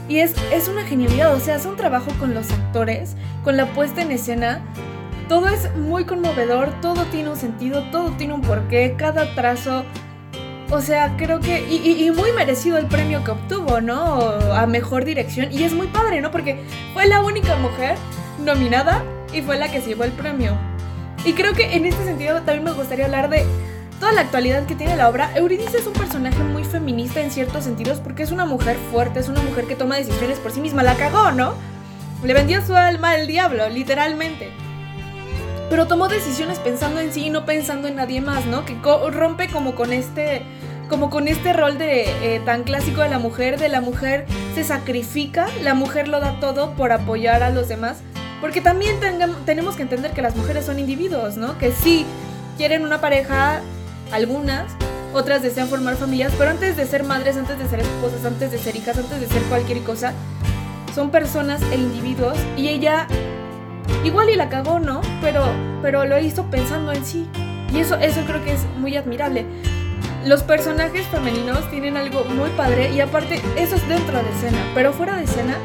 Y 0.08 0.20
es, 0.20 0.36
es 0.52 0.68
una 0.68 0.84
genialidad, 0.84 1.34
o 1.34 1.40
sea, 1.40 1.56
hace 1.56 1.68
un 1.68 1.76
trabajo 1.76 2.12
con 2.20 2.36
los 2.36 2.52
actores, 2.52 3.16
con 3.44 3.58
la 3.58 3.66
puesta 3.74 4.04
en 4.04 4.12
escena. 4.12 4.62
Todo 5.28 5.48
es 5.48 5.76
muy 5.76 6.06
conmovedor, 6.06 6.70
todo 6.82 7.04
tiene 7.06 7.30
un 7.30 7.36
sentido, 7.36 7.84
todo 7.92 8.12
tiene 8.12 8.34
un 8.34 8.42
porqué, 8.42 8.96
cada 8.96 9.34
trazo. 9.34 9.84
O 10.70 10.82
sea, 10.82 11.18
creo 11.18 11.40
que. 11.40 11.68
Y, 11.68 12.04
y, 12.06 12.12
muy 12.12 12.32
merecido 12.32 12.78
el 12.78 12.86
premio 12.86 13.24
que 13.24 13.32
obtuvo, 13.32 13.82
¿no? 13.82 14.22
A 14.54 14.68
mejor 14.68 15.06
dirección. 15.06 15.52
Y 15.52 15.64
es 15.64 15.74
muy 15.74 15.88
padre, 15.88 16.22
¿no? 16.22 16.30
Porque 16.30 16.64
fue 16.94 17.08
la 17.08 17.22
única 17.22 17.56
mujer 17.56 17.98
nominada 18.40 19.04
y 19.34 19.42
fue 19.42 19.58
la 19.58 19.72
que 19.72 19.82
se 19.82 19.90
llevó 19.90 20.04
el 20.04 20.12
premio. 20.12 20.56
Y 21.26 21.34
creo 21.34 21.54
que 21.54 21.76
en 21.76 21.86
este 21.86 22.04
sentido 22.06 22.36
también 22.42 22.64
me 22.64 22.72
gustaría 22.72 23.06
hablar 23.06 23.30
de 23.30 23.46
toda 24.00 24.12
la 24.14 24.22
actualidad 24.22 24.66
que 24.66 24.76
tiene 24.76 24.96
la 24.96 25.10
obra, 25.10 25.32
Eurídice 25.36 25.78
es 25.78 25.88
un 25.88 25.94
personaje 25.94 26.40
muy 26.40 26.64
feminista 26.64 27.20
en 27.22 27.32
ciertos 27.32 27.66
sentidos 27.66 28.00
porque 28.00 28.24
es 28.24 28.32
una 28.32 28.46
mujer 28.46 28.78
fuerte, 28.92 29.20
es 29.20 29.30
una 29.30 29.42
mujer 29.42 29.66
que 29.66 29.76
toma 29.76 29.98
decisiones 29.98 30.40
por 30.40 30.52
sí 30.52 30.62
misma. 30.62 30.84
La 30.84 30.96
cagó, 30.96 31.32
¿no? 31.32 31.54
Le 32.24 32.34
vendió 32.34 32.66
su 32.66 32.76
alma 32.76 33.12
al 33.12 33.28
diablo, 33.28 33.70
literalmente. 33.70 34.52
Pero 35.70 35.88
tomó 35.88 36.08
decisiones 36.08 36.60
pensando 36.60 37.00
en 37.00 37.14
sí 37.14 37.28
y 37.28 37.30
no 37.30 37.46
pensando 37.46 37.88
en 37.88 37.96
nadie 37.96 38.22
más, 38.22 38.46
¿no? 38.46 38.66
Que 38.66 38.76
rompe 39.12 39.50
como 39.50 39.76
con 39.76 39.94
este 39.94 40.44
como 40.90 41.12
con 41.12 41.28
este 41.28 41.54
rol 41.54 41.78
de 41.78 42.06
eh, 42.24 42.42
tan 42.44 42.64
clásico 42.64 43.02
de 43.02 43.10
la 43.10 43.20
mujer, 43.20 43.60
de 43.60 43.70
la 43.70 43.80
mujer 43.80 44.26
se 44.56 44.64
sacrifica, 44.64 45.48
la 45.62 45.76
mujer 45.76 46.08
lo 46.08 46.20
da 46.20 46.40
todo 46.40 46.72
por 46.72 46.92
apoyar 46.92 47.44
a 47.44 47.52
los 47.52 47.68
demás, 47.68 47.98
Porque 48.42 48.60
también 48.60 48.96
tenemos 49.46 49.76
que 49.76 49.84
entender 49.84 50.12
que 50.12 50.22
las 50.24 50.36
mujeres 50.36 50.66
son 50.66 50.80
individuos, 50.80 51.38
¿no? 51.38 51.58
Que 51.60 51.72
sí 51.72 52.06
quieren 52.58 52.84
una 52.84 53.00
pareja, 53.02 53.62
algunas, 54.12 54.72
otras 55.14 55.42
desean 55.42 55.68
formar 55.68 55.96
familias, 55.96 56.34
pero 56.38 56.52
antes 56.52 56.78
de 56.78 56.86
ser 56.86 57.04
madres, 57.04 57.38
antes 57.38 57.58
de 57.58 57.68
ser 57.68 57.80
esposas, 57.80 58.26
antes 58.26 58.52
de 58.52 58.58
ser 58.58 58.76
hijas, 58.76 58.98
antes 58.98 59.20
de 59.20 59.28
ser 59.28 59.42
cualquier 59.44 59.82
cosa, 59.84 60.14
son 60.94 61.12
personas 61.12 61.62
e 61.72 61.76
individuos 61.76 62.38
y 62.58 62.68
ella 62.68 63.08
igual 64.04 64.30
y 64.30 64.36
la 64.36 64.50
cagó, 64.50 64.80
¿no? 64.80 65.02
Pero, 65.22 65.46
pero 65.82 66.06
lo 66.06 66.20
hizo 66.20 66.46
pensando 66.50 66.92
en 66.92 67.06
sí. 67.06 67.28
Y 67.74 67.80
eso, 67.80 67.96
eso 67.96 68.22
creo 68.26 68.44
que 68.44 68.54
es 68.54 68.66
muy 68.78 68.96
admirable. 68.96 69.46
Los 70.26 70.44
personajes 70.44 71.06
femeninos 71.08 71.70
tienen 71.70 71.96
algo 71.96 72.24
muy 72.26 72.50
padre 72.52 72.92
y 72.92 73.00
aparte 73.00 73.42
eso 73.56 73.76
es 73.76 73.88
dentro 73.88 74.22
de 74.22 74.30
escena, 74.30 74.60
pero 74.74 74.92
fuera 74.92 75.16
de 75.16 75.24
escena, 75.24 75.56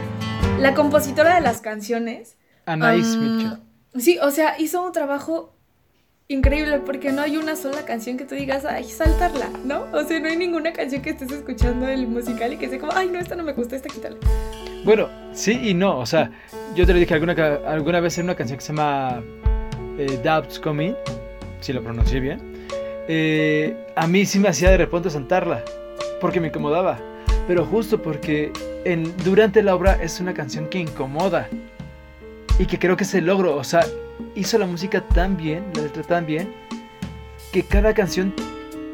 la 0.58 0.74
compositora 0.74 1.34
de 1.34 1.40
las 1.40 1.60
canciones... 1.60 2.36
Anaís 2.66 3.16
Mitchell. 3.16 3.58
Sí, 3.96 4.18
o 4.22 4.30
sea, 4.30 4.58
hizo 4.58 4.82
un 4.82 4.92
trabajo 4.92 5.53
increíble 6.28 6.78
porque 6.80 7.12
no 7.12 7.22
hay 7.22 7.36
una 7.36 7.54
sola 7.54 7.84
canción 7.84 8.16
que 8.16 8.24
tú 8.24 8.34
digas, 8.34 8.64
ay, 8.64 8.84
saltarla, 8.84 9.50
¿no? 9.64 9.86
O 9.92 10.04
sea, 10.04 10.18
no 10.20 10.28
hay 10.28 10.36
ninguna 10.36 10.72
canción 10.72 11.02
que 11.02 11.10
estés 11.10 11.30
escuchando 11.30 11.86
el 11.86 12.06
musical 12.06 12.52
y 12.52 12.56
que 12.56 12.68
sea 12.68 12.78
como, 12.78 12.92
ay, 12.94 13.08
no, 13.08 13.18
esta 13.18 13.36
no 13.36 13.42
me 13.42 13.52
gusta, 13.52 13.76
esta 13.76 13.88
quítala. 13.88 14.16
Bueno, 14.84 15.08
sí 15.32 15.60
y 15.62 15.74
no, 15.74 15.98
o 15.98 16.06
sea, 16.06 16.30
yo 16.74 16.86
te 16.86 16.92
lo 16.92 16.98
dije 16.98 17.14
alguna, 17.14 17.32
alguna 17.66 18.00
vez 18.00 18.18
en 18.18 18.24
una 18.24 18.34
canción 18.34 18.58
que 18.58 18.64
se 18.64 18.72
llama 18.72 19.22
eh, 19.98 20.18
Doubts 20.22 20.58
Coming, 20.58 20.94
si 21.60 21.72
lo 21.72 21.82
pronuncié 21.82 22.20
bien, 22.20 22.40
eh, 23.06 23.76
a 23.96 24.06
mí 24.06 24.24
sí 24.24 24.38
me 24.38 24.48
hacía 24.48 24.70
de 24.70 24.78
repente 24.78 25.10
saltarla, 25.10 25.62
porque 26.20 26.40
me 26.40 26.48
incomodaba, 26.48 26.98
pero 27.46 27.66
justo 27.66 28.00
porque 28.00 28.50
en, 28.84 29.14
durante 29.24 29.62
la 29.62 29.74
obra 29.74 29.98
es 30.02 30.20
una 30.20 30.32
canción 30.32 30.68
que 30.68 30.78
incomoda 30.78 31.48
y 32.58 32.66
que 32.66 32.78
creo 32.78 32.96
que 32.96 33.04
se 33.04 33.20
logro, 33.20 33.56
o 33.56 33.64
sea, 33.64 33.84
hizo 34.34 34.58
la 34.58 34.66
música 34.66 35.00
tan 35.00 35.36
bien, 35.36 35.64
la 35.74 35.82
letra 35.82 36.02
tan 36.02 36.26
bien, 36.26 36.52
que 37.52 37.62
cada 37.62 37.94
canción 37.94 38.32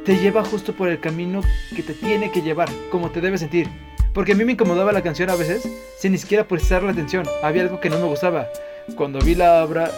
te 0.04 0.16
lleva 0.16 0.44
justo 0.44 0.74
por 0.74 0.88
el 0.88 1.00
camino 1.00 1.42
que 1.74 1.82
te 1.82 1.94
tiene 1.94 2.30
que 2.30 2.42
llevar, 2.42 2.68
como 2.90 3.10
te 3.10 3.20
debe 3.20 3.38
sentir. 3.38 3.68
Porque 4.12 4.32
a 4.32 4.34
mí 4.34 4.44
me 4.44 4.52
incomodaba 4.52 4.92
la 4.92 5.02
canción 5.02 5.30
a 5.30 5.36
veces, 5.36 5.68
sin 5.98 6.12
ni 6.12 6.18
siquiera 6.18 6.48
prestar 6.48 6.82
la 6.82 6.92
atención. 6.92 7.26
Había 7.42 7.62
algo 7.62 7.80
que 7.80 7.90
no 7.90 7.98
me 7.98 8.06
gustaba. 8.06 8.48
Cuando 8.96 9.20
vi 9.20 9.36
la 9.36 9.62
obra 9.64 9.90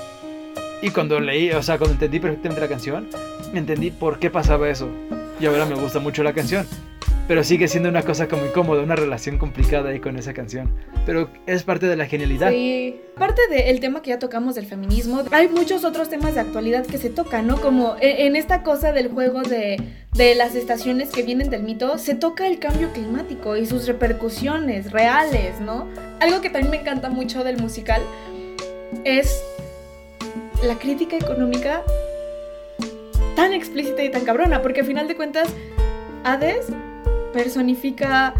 y 0.82 0.90
cuando 0.90 1.18
leí, 1.18 1.50
o 1.52 1.62
sea, 1.62 1.78
cuando 1.78 1.94
entendí 1.94 2.20
perfectamente 2.20 2.60
la 2.60 2.68
canción, 2.68 3.08
me 3.52 3.60
entendí 3.60 3.90
por 3.90 4.18
qué 4.18 4.28
pasaba 4.28 4.68
eso. 4.68 4.88
Y 5.40 5.46
ahora 5.46 5.64
me 5.64 5.76
gusta 5.76 5.98
mucho 5.98 6.22
la 6.22 6.34
canción 6.34 6.66
pero 7.32 7.44
sigue 7.44 7.66
siendo 7.66 7.88
una 7.88 8.02
cosa 8.02 8.28
como 8.28 8.44
incómoda, 8.44 8.82
una 8.82 8.94
relación 8.94 9.38
complicada 9.38 9.88
ahí 9.88 10.00
con 10.00 10.18
esa 10.18 10.34
canción. 10.34 10.70
Pero 11.06 11.30
es 11.46 11.62
parte 11.62 11.86
de 11.86 11.96
la 11.96 12.04
genialidad. 12.04 12.50
Sí, 12.50 13.00
parte 13.16 13.40
del 13.48 13.80
tema 13.80 14.02
que 14.02 14.10
ya 14.10 14.18
tocamos 14.18 14.54
del 14.54 14.66
feminismo, 14.66 15.22
hay 15.30 15.48
muchos 15.48 15.82
otros 15.86 16.10
temas 16.10 16.34
de 16.34 16.40
actualidad 16.40 16.84
que 16.84 16.98
se 16.98 17.08
tocan, 17.08 17.46
¿no? 17.46 17.58
Como 17.58 17.96
e, 18.02 18.26
en, 18.26 18.36
esta 18.36 18.62
cosa 18.62 18.92
del 18.92 19.08
juego 19.08 19.40
de, 19.40 19.80
de 20.12 20.34
las 20.34 20.54
estaciones 20.54 21.08
que 21.08 21.22
vienen 21.22 21.48
del 21.48 21.62
mito, 21.62 21.96
se 21.96 22.14
toca 22.14 22.46
el 22.46 22.58
cambio 22.58 22.92
climático 22.92 23.56
y 23.56 23.64
sus 23.64 23.86
repercusiones 23.86 24.92
reales, 24.92 25.58
¿no? 25.58 25.88
Algo 26.20 26.42
que 26.42 26.50
también 26.50 26.70
me 26.70 26.80
encanta 26.82 27.08
mucho 27.08 27.44
del 27.44 27.56
musical 27.56 28.02
es 29.04 29.42
la 30.62 30.74
crítica 30.74 31.16
económica 31.16 31.82
tan 33.36 33.54
explícita 33.54 34.04
y 34.04 34.10
tan 34.10 34.26
cabrona, 34.26 34.60
porque 34.60 34.80
al 34.80 34.86
final 34.86 35.08
de 35.08 35.16
cuentas, 35.16 35.48
Hades 36.24 36.66
personifica... 37.32 38.34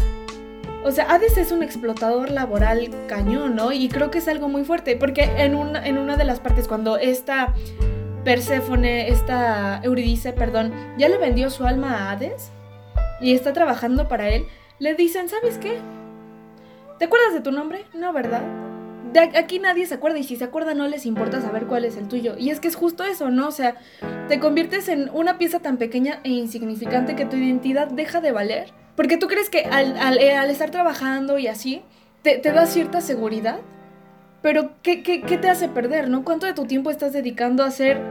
O 0.85 0.91
sea, 0.91 1.13
Hades 1.13 1.37
es 1.37 1.53
un 1.53 1.63
explotador 1.63 2.29
laboral 2.29 2.89
cañón, 3.07 3.55
¿no? 3.55 3.71
Y 3.71 3.87
creo 3.87 4.11
que 4.11 4.17
es 4.17 4.27
algo 4.27 4.49
muy 4.49 4.65
fuerte, 4.65 4.97
porque 4.97 5.23
en 5.37 5.55
una, 5.55 5.85
en 5.87 5.97
una 5.97 6.17
de 6.17 6.25
las 6.25 6.41
partes, 6.41 6.67
cuando 6.67 6.97
esta 6.97 7.53
Perséfone, 8.23 9.09
esta 9.09 9.81
Euridice, 9.83 10.33
perdón, 10.33 10.73
ya 10.97 11.09
le 11.09 11.17
vendió 11.17 11.49
su 11.49 11.65
alma 11.65 11.97
a 11.97 12.11
Hades 12.11 12.51
y 13.19 13.33
está 13.33 13.53
trabajando 13.53 14.07
para 14.07 14.29
él, 14.29 14.45
le 14.79 14.93
dicen, 14.95 15.29
¿sabes 15.29 15.57
qué? 15.57 15.77
¿Te 16.99 17.05
acuerdas 17.05 17.33
de 17.33 17.41
tu 17.41 17.51
nombre? 17.51 17.85
No, 17.93 18.13
¿verdad? 18.13 18.41
Aquí 19.35 19.59
nadie 19.59 19.85
se 19.85 19.95
acuerda 19.95 20.17
y 20.17 20.23
si 20.23 20.37
se 20.37 20.43
acuerda 20.43 20.73
no 20.73 20.87
les 20.87 21.05
importa 21.05 21.41
saber 21.41 21.65
cuál 21.65 21.85
es 21.85 21.97
el 21.97 22.07
tuyo. 22.07 22.35
Y 22.37 22.49
es 22.49 22.59
que 22.59 22.67
es 22.67 22.75
justo 22.75 23.03
eso, 23.03 23.29
¿no? 23.29 23.47
O 23.47 23.51
sea, 23.51 23.75
te 24.27 24.39
conviertes 24.39 24.87
en 24.87 25.09
una 25.13 25.37
pieza 25.37 25.59
tan 25.59 25.77
pequeña 25.77 26.19
e 26.23 26.29
insignificante 26.29 27.15
que 27.15 27.25
tu 27.25 27.35
identidad 27.35 27.87
deja 27.87 28.21
de 28.21 28.31
valer 28.31 28.73
porque 28.95 29.17
tú 29.17 29.27
crees 29.27 29.49
que 29.49 29.61
al, 29.63 30.17
eh, 30.17 30.35
estar 30.51 30.69
trabajando 30.69 31.37
y 31.39 31.47
así, 31.47 31.81
te, 32.21 32.39
da 32.39 32.65
cierta 32.65 33.01
seguridad. 33.01 33.59
Pero 34.41 34.71
¿qué, 34.81 34.97
te 34.97 35.49
hace 35.49 35.69
perder, 35.69 36.09
no? 36.09 36.23
¿Cuánto 36.23 36.45
de 36.45 36.53
tu 36.53 36.65
tiempo 36.65 36.91
estás 36.91 37.13
dedicando 37.13 37.63
a 37.63 37.67
hacer 37.67 38.01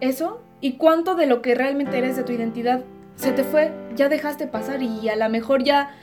eso? 0.00 0.42
¿Y 0.60 0.72
cuánto 0.72 1.14
de 1.14 1.26
lo 1.26 1.40
que 1.40 1.54
realmente 1.54 1.98
eres 1.98 2.16
de 2.16 2.24
tu 2.24 2.32
identidad 2.32 2.82
se 3.16 3.32
te 3.32 3.44
fue? 3.44 3.72
Ya 3.94 4.08
dejaste 4.08 4.46
pasar 4.46 4.82
y 4.82 5.08
a 5.08 5.16
lo 5.16 5.28
mejor 5.28 5.62
ya... 5.62 5.96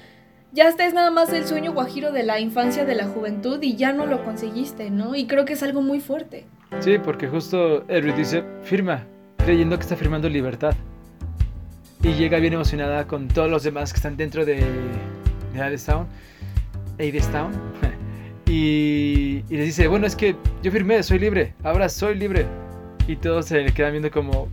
Ya 0.51 0.67
este 0.67 0.87
es 0.87 0.95
nada 0.95 1.11
más 1.11 1.31
el 1.31 1.45
sueño 1.45 1.73
guajiro 1.73 2.11
de 2.11 2.23
la 2.23 2.39
infancia, 2.39 2.83
de 2.83 2.95
la 2.95 3.05
juventud 3.05 3.61
y 3.61 3.75
ya 3.75 3.93
no 3.93 4.07
lo 4.07 4.23
conseguiste, 4.23 4.89
¿no? 4.89 5.13
Y 5.13 5.27
creo 5.27 5.45
que 5.45 5.53
es 5.53 5.61
algo 5.61 5.83
muy 5.83 5.99
fuerte. 5.99 6.47
Sí, 6.79 6.97
porque 6.97 7.27
justo 7.27 7.83
Edward 7.87 8.15
dice, 8.15 8.43
firma, 8.63 9.05
creyendo 9.37 9.77
que 9.77 9.83
está 9.83 9.95
firmando 9.95 10.27
libertad 10.27 10.73
y 12.01 12.13
llega 12.13 12.39
bien 12.39 12.53
emocionada 12.53 13.07
con 13.07 13.27
todos 13.27 13.49
los 13.49 13.63
demás 13.63 13.91
que 13.91 13.97
están 13.97 14.15
dentro 14.15 14.45
de, 14.45 14.63
de 15.53 15.79
y, 18.45 19.43
y 19.49 19.57
les 19.57 19.65
dice, 19.65 19.87
bueno, 19.87 20.07
es 20.07 20.15
que 20.15 20.35
yo 20.63 20.71
firmé, 20.71 21.03
soy 21.03 21.19
libre, 21.19 21.53
ahora 21.63 21.89
soy 21.89 22.15
libre. 22.15 22.45
Y 23.07 23.15
todos 23.15 23.45
se 23.47 23.61
le 23.61 23.73
quedan 23.73 23.91
viendo 23.91 24.11
como, 24.11 24.43
o 24.43 24.49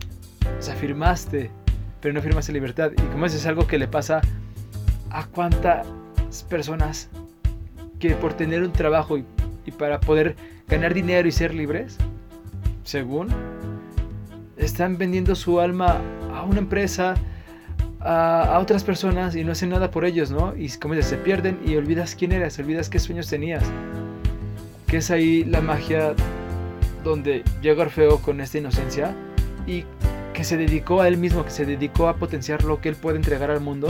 sea, 0.61 0.75
firmaste, 0.75 1.51
pero 2.01 2.15
no 2.15 2.23
firmaste 2.23 2.53
libertad. 2.53 2.93
Y 2.93 3.03
como 3.13 3.27
eso 3.27 3.37
es 3.37 3.47
algo 3.47 3.67
que 3.67 3.79
le 3.79 3.87
pasa 3.87 4.23
a 5.11 5.27
cuántas 5.27 5.87
personas 6.49 7.11
que 7.99 8.15
por 8.15 8.35
tener 8.35 8.63
un 8.63 8.73
trabajo 8.73 9.19
y, 9.19 9.25
y 9.67 9.71
para 9.71 10.01
poder 10.01 10.37
ganar 10.69 10.95
dinero 10.95 11.29
y 11.29 11.33
ser 11.33 11.55
libres, 11.55 11.99
según, 12.85 13.29
están 14.57 14.99
vendiendo 14.99 15.35
su 15.35 15.61
alma 15.61 16.01
a 16.35 16.43
una 16.43 16.59
empresa, 16.59 17.15
a, 18.07 18.59
otras 18.61 18.85
personas 18.85 19.35
y 19.35 19.45
no 19.45 19.53
hacen 19.53 19.71
nada 19.71 19.91
por 19.91 20.05
ellos, 20.05 20.31
¿no? 20.31 20.55
Y 20.57 20.69
como 20.79 20.95
dices, 20.95 21.11
se 21.11 21.17
pierden 21.17 21.59
y 21.65 21.77
olvidas 21.77 22.15
quién 22.15 22.33
eras, 22.33 22.59
olvidas 22.59 22.89
qué 22.89 22.99
sueños 22.99 23.29
tenías. 23.29 23.65
Que 24.87 24.99
es 24.99 25.11
ahí 25.11 25.45
la 25.45 25.61
magia 25.61 26.15
donde 27.03 27.43
llega 27.61 27.83
Orfeo 27.83 28.19
con 28.19 28.41
esta 28.41 28.59
inocencia 28.59 29.15
y 29.67 29.85
que 30.33 30.45
se 30.45 30.57
dedicó 30.57 31.01
a 31.01 31.09
él 31.09 31.17
mismo, 31.17 31.45
que 31.45 31.51
se 31.51 31.65
dedicó 31.65 32.09
a 32.09 32.17
potenciar 32.17 32.63
lo 32.63 32.81
que 32.81 32.89
él 32.89 32.97
puede 32.97 33.17
entregar 33.17 33.51
al 33.51 33.61
mundo. 33.61 33.89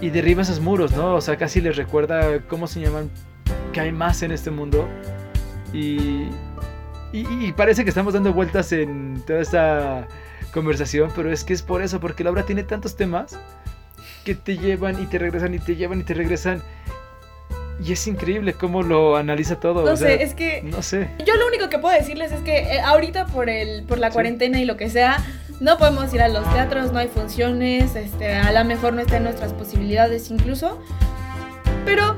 Y 0.00 0.10
derriba 0.10 0.42
esos 0.42 0.60
muros, 0.60 0.94
¿no? 0.94 1.14
O 1.14 1.20
sea, 1.20 1.36
casi 1.36 1.60
les 1.60 1.76
recuerda 1.76 2.40
cómo 2.48 2.66
se 2.66 2.80
llaman, 2.80 3.10
que 3.72 3.80
hay 3.80 3.90
más 3.90 4.22
en 4.22 4.30
este 4.30 4.50
mundo. 4.50 4.86
Y, 5.72 6.28
y, 7.12 7.26
y 7.46 7.52
parece 7.56 7.82
que 7.82 7.88
estamos 7.88 8.14
dando 8.14 8.32
vueltas 8.32 8.70
en 8.72 9.22
toda 9.26 9.40
esta 9.40 10.06
conversación, 10.54 11.10
pero 11.14 11.30
es 11.30 11.44
que 11.44 11.52
es 11.52 11.62
por 11.62 11.82
eso, 11.82 12.00
porque 12.00 12.24
la 12.24 12.30
obra 12.30 12.44
tiene 12.44 12.62
tantos 12.62 12.96
temas 12.96 13.36
que 14.24 14.34
te 14.34 14.56
llevan 14.56 15.02
y 15.02 15.06
te 15.06 15.18
regresan 15.18 15.52
y 15.52 15.58
te 15.58 15.76
llevan 15.76 16.00
y 16.00 16.04
te 16.04 16.14
regresan. 16.14 16.62
Y 17.84 17.92
es 17.92 18.06
increíble 18.06 18.54
cómo 18.54 18.84
lo 18.84 19.16
analiza 19.16 19.58
todo. 19.58 19.84
No 19.84 19.96
sé, 19.96 20.22
es 20.22 20.34
que. 20.34 20.62
No 20.62 20.80
sé. 20.80 21.10
Yo 21.26 21.34
lo 21.34 21.48
único 21.48 21.68
que 21.68 21.78
puedo 21.78 21.94
decirles 21.94 22.30
es 22.30 22.40
que 22.40 22.58
eh, 22.58 22.80
ahorita 22.80 23.26
por 23.26 23.50
el, 23.50 23.82
por 23.82 23.98
la 23.98 24.10
cuarentena 24.10 24.60
y 24.60 24.64
lo 24.64 24.76
que 24.76 24.88
sea, 24.88 25.22
no 25.58 25.76
podemos 25.76 26.14
ir 26.14 26.22
a 26.22 26.28
los 26.28 26.50
teatros, 26.52 26.92
no 26.92 27.00
hay 27.00 27.08
funciones, 27.08 27.96
este, 27.96 28.34
a 28.34 28.52
lo 28.52 28.64
mejor 28.64 28.94
no 28.94 29.00
está 29.00 29.16
en 29.16 29.24
nuestras 29.24 29.52
posibilidades 29.52 30.30
incluso. 30.30 30.80
Pero 31.84 32.16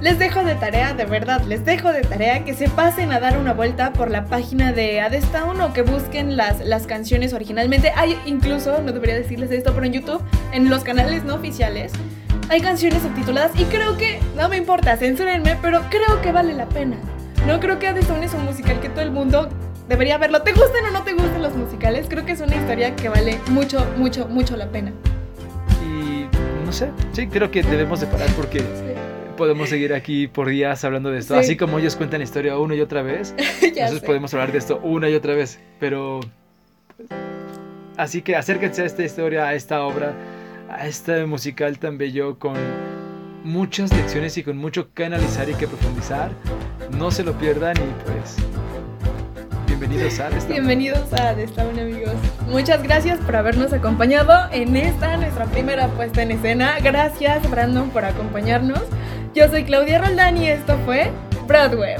les 0.00 0.18
dejo 0.18 0.44
de 0.44 0.54
tarea, 0.54 0.92
de 0.92 1.04
verdad, 1.06 1.42
les 1.42 1.64
dejo 1.64 1.90
de 1.90 2.02
tarea 2.02 2.44
que 2.44 2.54
se 2.54 2.68
pasen 2.68 3.12
a 3.12 3.20
dar 3.20 3.38
una 3.38 3.54
vuelta 3.54 3.92
por 3.92 4.10
la 4.10 4.26
página 4.26 4.72
de 4.72 5.00
Adestown 5.00 5.60
o 5.60 5.72
que 5.72 5.82
busquen 5.82 6.36
las, 6.36 6.60
las 6.60 6.86
canciones 6.86 7.32
originalmente. 7.32 7.92
Hay 7.96 8.18
incluso, 8.26 8.82
no 8.82 8.92
debería 8.92 9.14
decirles 9.14 9.50
esto, 9.50 9.72
pero 9.74 9.86
en 9.86 9.92
YouTube, 9.92 10.22
en 10.52 10.68
los 10.68 10.84
canales 10.84 11.24
no 11.24 11.34
oficiales, 11.34 11.92
hay 12.48 12.60
canciones 12.60 13.02
subtituladas 13.02 13.58
y 13.58 13.64
creo 13.64 13.96
que, 13.96 14.20
no 14.36 14.48
me 14.48 14.56
importa, 14.56 14.96
censúrenme, 14.96 15.56
pero 15.62 15.82
creo 15.88 16.20
que 16.20 16.30
vale 16.30 16.52
la 16.54 16.66
pena. 16.66 16.96
No 17.46 17.58
creo 17.60 17.78
que 17.78 17.88
Adestown 17.88 18.22
es 18.22 18.34
un 18.34 18.44
musical 18.44 18.80
que 18.80 18.88
todo 18.88 19.00
el 19.00 19.10
mundo 19.10 19.48
debería 19.88 20.18
verlo. 20.18 20.42
¿Te 20.42 20.52
gusten 20.52 20.84
o 20.86 20.90
no 20.90 21.02
te 21.04 21.14
gusten 21.14 21.42
los 21.42 21.54
musicales? 21.54 22.06
Creo 22.08 22.26
que 22.26 22.32
es 22.32 22.40
una 22.40 22.56
historia 22.56 22.94
que 22.94 23.08
vale 23.08 23.40
mucho, 23.48 23.86
mucho, 23.96 24.28
mucho 24.28 24.56
la 24.56 24.66
pena. 24.68 24.92
Y 25.82 26.26
no 26.64 26.72
sé, 26.72 26.90
sí, 27.12 27.28
creo 27.28 27.50
que 27.50 27.62
debemos 27.62 28.00
de 28.00 28.06
parar 28.06 28.28
porque 28.36 28.62
podemos 29.36 29.68
seguir 29.68 29.94
aquí 29.94 30.26
por 30.26 30.48
días 30.48 30.82
hablando 30.84 31.10
de 31.10 31.18
esto. 31.18 31.36
Así 31.36 31.56
como 31.56 31.78
ellos 31.78 31.94
cuentan 31.96 32.20
la 32.20 32.24
historia 32.24 32.58
una 32.58 32.74
y 32.74 32.80
otra 32.80 33.02
vez, 33.02 33.34
nosotros 33.76 34.02
podemos 34.02 34.32
hablar 34.34 34.52
de 34.52 34.58
esto 34.58 34.80
una 34.82 35.08
y 35.08 35.14
otra 35.14 35.34
vez. 35.34 35.60
Pero. 35.78 36.20
Así 37.96 38.22
que 38.22 38.36
acérquense 38.36 38.82
a 38.82 38.86
esta 38.86 39.04
historia, 39.04 39.46
a 39.46 39.54
esta 39.54 39.82
obra, 39.82 40.14
a 40.68 40.86
este 40.86 41.24
musical 41.26 41.78
tan 41.78 41.96
bello 41.96 42.38
con 42.38 42.56
muchas 43.44 43.92
lecciones 43.94 44.36
y 44.36 44.42
con 44.42 44.58
mucho 44.58 44.92
que 44.92 45.04
analizar 45.04 45.48
y 45.48 45.54
que 45.54 45.66
profundizar. 45.66 46.30
No 46.98 47.10
se 47.10 47.22
lo 47.22 47.32
pierdan 47.38 47.76
y 47.76 48.04
pues 48.04 48.36
bienvenidos 49.66 50.20
a 50.20 50.28
esta. 50.28 50.52
Bienvenidos 50.52 51.12
a 51.14 51.34
Destaban 51.34 51.78
amigos. 51.78 52.14
Muchas 52.48 52.82
gracias 52.82 53.18
por 53.20 53.36
habernos 53.36 53.72
acompañado 53.72 54.32
en 54.52 54.76
esta 54.76 55.16
nuestra 55.16 55.46
primera 55.46 55.88
puesta 55.88 56.22
en 56.22 56.32
escena. 56.32 56.76
Gracias 56.82 57.48
Brandon 57.50 57.90
por 57.90 58.04
acompañarnos. 58.04 58.82
Yo 59.36 59.46
soy 59.50 59.64
Claudia 59.64 59.98
Roldán 59.98 60.38
y 60.38 60.48
esto 60.48 60.78
fue 60.86 61.12
Broadway. 61.46 61.96